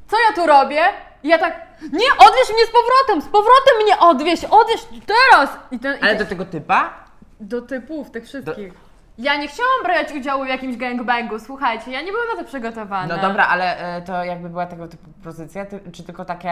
co 0.07 0.17
ja 0.29 0.35
tu 0.35 0.47
robię? 0.47 0.81
I 1.23 1.27
ja 1.27 1.37
tak, 1.37 1.67
nie, 1.81 2.07
odwieź 2.27 2.49
mnie 2.55 2.65
z 2.65 2.71
powrotem, 2.71 3.21
z 3.21 3.25
powrotem 3.25 3.83
mnie 3.83 3.99
odwieź, 3.99 4.45
odwieź 4.45 4.87
teraz! 5.05 5.49
I 5.71 5.79
ten, 5.79 5.97
i 5.97 6.01
Ale 6.01 6.15
te- 6.15 6.23
do 6.23 6.29
tego 6.29 6.45
typa? 6.45 6.93
do 7.39 7.61
typów, 7.61 8.11
tych 8.11 8.25
wszystkich. 8.25 8.73
Ja 9.17 9.35
nie 9.37 9.47
chciałam 9.47 9.83
brać 9.83 10.11
udziału 10.13 10.43
w 10.45 10.47
jakimś 10.47 10.77
gangbangu, 10.77 11.39
słuchajcie, 11.39 11.91
ja 11.91 12.01
nie 12.01 12.11
byłam 12.11 12.27
na 12.27 12.35
to 12.43 12.43
przygotowana. 12.49 13.15
No 13.15 13.21
dobra, 13.21 13.47
ale 13.47 13.95
e, 13.97 14.01
to 14.01 14.23
jakby 14.23 14.49
była 14.49 14.65
tego 14.65 14.87
typu 14.87 15.09
propozycja, 15.23 15.65
ty, 15.65 15.79
czy 15.91 16.03
tylko 16.03 16.25
takie 16.25 16.49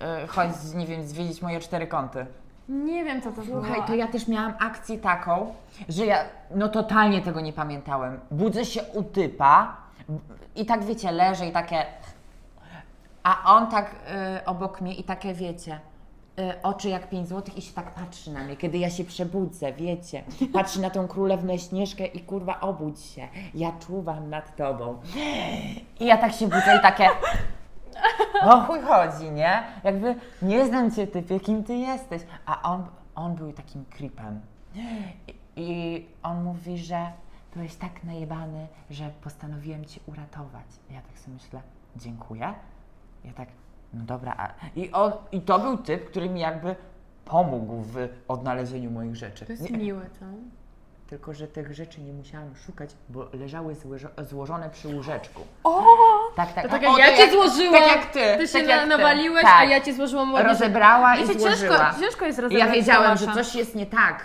e, 0.00 0.26
chodź, 0.26 0.48
nie 0.74 0.86
wiem, 0.86 1.02
zwiedzić 1.04 1.42
moje 1.42 1.60
cztery 1.60 1.86
kąty? 1.86 2.26
Nie 2.68 3.04
wiem, 3.04 3.22
co 3.22 3.32
to 3.32 3.42
było. 3.42 3.64
Słuchaj, 3.64 3.80
to 3.86 3.94
ja 3.94 4.06
też 4.08 4.28
miałam 4.28 4.54
akcję 4.60 4.98
taką, 4.98 5.54
że 5.88 6.06
ja 6.06 6.18
no 6.50 6.68
totalnie 6.68 7.20
tego 7.22 7.40
nie 7.40 7.52
pamiętałem. 7.52 8.20
Budzę 8.30 8.64
się 8.64 8.82
u 8.82 9.02
typa 9.02 9.76
i 10.56 10.66
tak 10.66 10.84
wiecie, 10.84 11.12
leżę 11.12 11.46
i 11.46 11.52
takie. 11.52 11.84
A 13.22 13.54
on 13.56 13.66
tak 13.70 13.90
y, 14.40 14.44
obok 14.44 14.80
mnie 14.80 14.94
i 14.94 15.04
takie 15.04 15.34
wiecie. 15.34 15.80
y, 16.38 16.62
Oczy 16.62 16.88
jak 16.88 17.08
5 17.10 17.28
złotych 17.28 17.56
i 17.58 17.62
się 17.62 17.72
tak 17.74 17.94
patrzy 17.94 18.30
na 18.32 18.44
mnie, 18.44 18.56
kiedy 18.56 18.78
ja 18.78 18.90
się 18.90 19.04
przebudzę, 19.04 19.72
wiecie. 19.72 20.22
Patrzy 20.52 20.80
na 20.80 20.90
tą 20.90 21.08
królewnę 21.08 21.58
Śnieżkę 21.58 22.06
i 22.06 22.20
kurwa 22.20 22.60
obudź 22.60 23.00
się. 23.00 23.28
Ja 23.54 23.72
czuwam 23.86 24.30
nad 24.30 24.56
tobą. 24.56 24.98
I 26.00 26.06
ja 26.06 26.16
tak 26.16 26.32
się 26.32 26.44
budzę 26.48 26.76
i 26.78 26.82
takie. 26.82 27.08
O 28.42 28.60
chuj 28.60 28.80
chodzi, 28.80 29.30
nie? 29.30 29.62
Jakby 29.84 30.14
nie 30.42 30.66
znam 30.66 30.90
cię 30.90 31.06
typie, 31.06 31.40
kim 31.40 31.64
ty 31.64 31.74
jesteś. 31.74 32.22
A 32.46 32.62
on, 32.62 32.86
on 33.14 33.34
był 33.34 33.52
takim 33.52 33.84
creepem. 33.84 34.40
I, 35.26 35.34
I 35.56 36.06
on 36.22 36.44
mówi, 36.44 36.78
że 36.78 37.12
byłeś 37.54 37.76
tak 37.76 38.04
najebany, 38.04 38.66
że 38.90 39.10
postanowiłem 39.24 39.84
cię 39.84 40.00
uratować. 40.06 40.66
Ja 40.90 41.00
tak 41.00 41.18
sobie 41.18 41.34
myślę, 41.34 41.60
dziękuję. 41.96 42.54
Ja 43.24 43.32
tak, 43.32 43.48
no 43.94 44.04
dobra. 44.04 44.34
A... 44.36 44.48
I, 44.76 44.92
on, 44.92 45.12
I 45.32 45.40
to 45.40 45.58
był 45.58 45.78
typ, 45.78 46.10
który 46.10 46.30
mi 46.30 46.40
jakby 46.40 46.76
pomógł 47.24 47.82
w 47.82 48.08
odnalezieniu 48.28 48.90
moich 48.90 49.16
rzeczy. 49.16 49.46
To 49.46 49.52
jest 49.52 49.70
Nie, 49.70 49.78
miłe, 49.78 50.10
co? 50.10 50.24
Tylko, 51.08 51.34
że 51.34 51.48
tych 51.48 51.74
rzeczy 51.74 52.00
nie 52.00 52.12
musiałam 52.12 52.56
szukać, 52.56 52.90
bo 53.08 53.28
leżały 53.32 53.74
złożo- 53.74 54.24
złożone 54.24 54.70
przy 54.70 54.88
łóżeczku. 54.88 55.42
O! 55.64 55.84
Tak, 56.36 56.52
tak. 56.52 56.64
To 56.64 56.70
tak 56.70 56.82
O, 56.88 56.98
ja 56.98 57.16
cię 57.16 57.22
jak- 57.22 57.30
złożyłam. 57.32 57.72
Tak 57.82 57.88
jak 57.96 58.06
ty. 58.06 58.36
Ty 58.38 58.48
się 58.48 58.58
tak 58.58 58.88
na, 58.88 58.96
nawaliłeś, 58.96 59.42
tak. 59.44 59.60
a 59.60 59.64
ja 59.64 59.80
ci 59.80 59.92
złożyłam 59.94 60.32
ładnie. 60.32 60.48
rozebrała 60.48 61.16
i 61.16 61.26
Wiecie, 61.26 61.40
złożyła. 61.40 61.76
ciężko, 61.78 62.00
ciężko 62.00 62.24
jest 62.24 62.38
I 62.38 62.42
rozebrać 62.42 62.68
ja 62.68 62.72
wiedziałem, 62.74 63.16
że 63.16 63.26
coś 63.26 63.54
jest 63.54 63.74
nie 63.74 63.86
tak. 63.86 64.24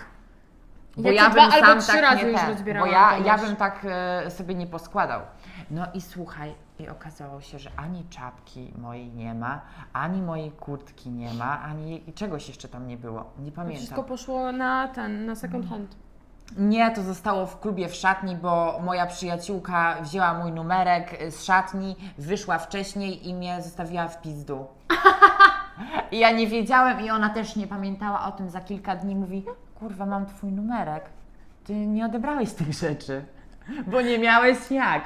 Bo 0.97 1.09
Ja 1.09 1.15
ja, 1.15 1.23
bym 1.23 1.31
dwa 1.31 1.41
albo 1.43 1.65
sam 1.67 1.79
trzy 1.79 1.91
tak 1.91 2.01
razy 2.01 2.25
nie 2.25 2.31
już 2.31 2.41
ten, 2.41 2.79
Bo 2.79 2.85
ja, 2.85 3.17
ja 3.17 3.37
bym 3.37 3.55
tak 3.55 3.85
e, 4.25 4.31
sobie 4.31 4.55
nie 4.55 4.67
poskładał. 4.67 5.21
No 5.71 5.85
i 5.93 6.01
słuchaj, 6.01 6.55
i 6.79 6.89
okazało 6.89 7.41
się, 7.41 7.59
że 7.59 7.71
ani 7.77 8.05
czapki 8.09 8.73
mojej 8.77 9.11
nie 9.11 9.33
ma, 9.33 9.61
ani 9.93 10.21
mojej 10.21 10.51
kurtki 10.51 11.09
nie 11.09 11.33
ma, 11.33 11.61
ani 11.61 12.09
i 12.09 12.13
czegoś 12.13 12.47
jeszcze 12.47 12.67
tam 12.67 12.87
nie 12.87 12.97
było. 12.97 13.31
Nie 13.39 13.51
pamiętam. 13.51 13.77
Wszystko 13.77 14.03
poszło 14.03 14.51
na 14.51 14.87
ten, 14.87 15.25
na 15.25 15.35
second 15.35 15.69
hand. 15.69 15.95
Nie, 16.57 16.91
to 16.91 17.03
zostało 17.03 17.45
w 17.45 17.59
klubie 17.59 17.89
w 17.89 17.95
szatni, 17.95 18.35
bo 18.35 18.79
moja 18.83 19.05
przyjaciółka 19.05 20.01
wzięła 20.01 20.33
mój 20.33 20.51
numerek 20.51 21.21
y, 21.21 21.31
z 21.31 21.43
szatni, 21.43 21.95
wyszła 22.17 22.57
wcześniej 22.57 23.27
i 23.29 23.33
mnie 23.33 23.61
zostawiła 23.61 24.07
w 24.07 24.21
pizdu. 24.21 24.67
I 26.11 26.19
ja 26.19 26.31
nie 26.31 26.47
wiedziałem 26.47 27.01
i 27.01 27.09
ona 27.09 27.29
też 27.29 27.55
nie 27.55 27.67
pamiętała 27.67 28.25
o 28.25 28.31
tym 28.31 28.49
za 28.49 28.61
kilka 28.61 28.95
dni. 28.95 29.15
Mówi, 29.15 29.45
kurwa, 29.79 30.05
mam 30.05 30.25
twój 30.25 30.51
numerek. 30.51 31.03
Ty 31.63 31.73
nie 31.73 32.05
odebrałeś 32.05 32.53
tych 32.53 32.73
rzeczy, 32.73 33.25
bo 33.87 34.01
nie 34.01 34.19
miałeś 34.19 34.71
jak. 34.71 35.03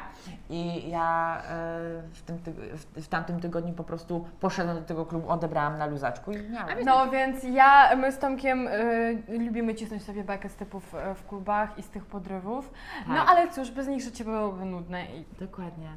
I 0.50 0.90
ja 0.90 1.38
y, 1.42 2.14
w, 2.14 2.22
tym, 2.22 2.38
w, 2.74 3.04
w 3.06 3.08
tamtym 3.08 3.40
tygodniu 3.40 3.74
po 3.74 3.84
prostu 3.84 4.28
poszedłem 4.40 4.78
do 4.78 4.84
tego 4.84 5.06
klubu, 5.06 5.30
odebrałam 5.30 5.78
na 5.78 5.86
luzaczku 5.86 6.32
i 6.32 6.50
miałem. 6.50 6.86
No 6.86 7.10
więc 7.12 7.44
ja, 7.44 7.96
my 7.96 8.12
z 8.12 8.18
Tomkiem 8.20 8.68
y, 8.68 9.24
lubimy 9.28 9.76
cisnąć 9.76 10.04
sobie 10.04 10.24
bekę 10.24 10.50
z 10.50 10.56
typów 10.56 10.94
y, 10.94 11.16
w 11.16 11.28
klubach 11.28 11.78
i 11.80 11.84
z 11.84 11.90
tych 11.90 12.06
podrywów. 12.06 12.72
No 13.08 13.16
Tak. 13.16 13.30
ale 13.30 13.52
cóż, 13.52 13.72
bez 13.72 13.88
nich 13.88 14.02
życie 14.02 14.24
byłoby 14.24 14.66
nudne. 14.66 15.06
I... 15.06 15.26
Dokładnie. 15.40 15.88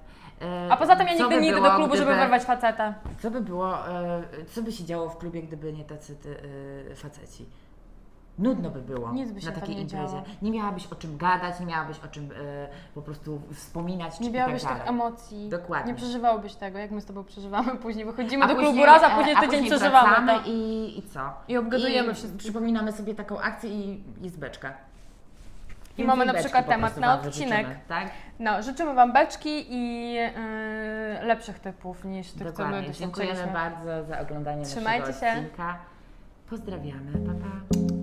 A 0.71 0.77
poza 0.77 0.97
tym 0.97 1.07
ja 1.07 1.13
nigdy 1.13 1.29
by 1.29 1.41
nie 1.41 1.49
idę 1.49 1.63
do 1.63 1.71
klubu, 1.71 1.97
żeby 1.97 2.11
gdyby- 2.11 2.21
wyrwać 2.21 2.43
faceta. 2.43 2.95
Co 3.19 3.31
by 3.31 3.41
było, 3.41 3.89
e, 3.89 4.23
co 4.49 4.63
by 4.63 4.73
się 4.73 4.85
działo 4.85 5.09
w 5.09 5.19
klubie, 5.19 5.43
gdyby 5.43 5.73
nie 5.73 5.85
tacy 5.85 6.17
e, 6.91 6.95
faceci? 6.95 7.47
Nudno 8.41 8.71
by 8.71 8.83
było 8.83 9.13
Nic 9.13 9.33
by 9.33 9.41
się 9.41 9.47
na 9.47 9.53
tam 9.53 9.61
takiej 9.61 9.77
nie 9.77 9.83
imprezie. 9.83 10.07
działo. 10.09 10.23
Nie 10.43 10.51
miałabyś 10.51 10.87
o 10.87 10.95
czym 10.95 11.17
gadać, 11.17 11.61
nie 11.61 11.67
miałabyś 11.67 11.99
o 11.99 12.09
czym 12.09 12.25
e, 12.25 12.69
po 12.95 13.03
prostu 13.03 13.41
wspominać. 13.55 14.17
czy 14.17 14.23
Nie 14.23 14.29
i 14.29 14.33
miałabyś 14.33 14.63
tak 14.63 14.71
tak 14.71 14.79
dalej. 14.79 14.95
emocji. 14.95 15.49
Dokładnie. 15.49 15.93
Nie 15.93 15.97
przeżywałabyś 15.99 16.55
tego, 16.55 16.79
jak 16.79 16.91
my 16.91 17.01
z 17.01 17.05
Tobą 17.05 17.25
przeżywamy. 17.25 17.77
Później 17.83 18.05
wychodzimy 18.05 18.45
A 18.45 18.49
do 18.49 18.57
klubu 18.57 18.85
raz, 18.87 19.03
a 19.03 19.11
później 19.11 19.37
tydzień 19.37 19.67
przeżywamy 19.67 20.09
wracamy 20.09 20.33
to. 20.35 20.41
I, 20.51 20.95
I 20.99 21.03
co? 21.03 21.33
I 21.49 21.57
obgadujemy 21.57 22.15
wszystko. 22.15 22.39
Przypominamy 22.39 22.93
sobie 22.93 23.15
taką 23.15 23.41
akcję 23.41 23.71
i 23.71 24.05
jest 24.21 24.39
beczka. 24.39 24.73
I 25.99 26.05
mamy 26.05 26.27
na 26.27 26.33
beczki 26.33 26.45
przykład 26.45 26.65
po 26.65 26.71
temat 26.71 26.91
prostu 26.93 27.01
na 27.01 27.17
wam 27.17 27.27
odcinek. 27.27 27.67
wyżyczymy, 27.67 27.81
Tak? 27.89 28.09
No, 28.39 28.63
życzymy 28.63 28.95
Wam 28.95 29.13
beczki 29.13 29.75
i 29.75 30.13
yy, 30.13 30.31
lepszych 31.23 31.59
typów 31.59 32.05
niż 32.05 32.27
tych, 32.33 32.39
co 32.39 32.45
my 32.45 32.53
Dokładnie. 32.53 32.93
Dziękujemy 32.93 33.33
doświadczyliśmy. 33.33 33.53
bardzo 33.87 34.05
za 34.09 34.21
oglądanie 34.21 34.65
Trzymajcie 34.65 35.07
naszego 35.07 35.21
się. 35.27 35.33
odcinka. 35.41 35.79
Pozdrawiamy. 36.51 37.13
Pa, 37.13 37.33
pa. 37.33 38.00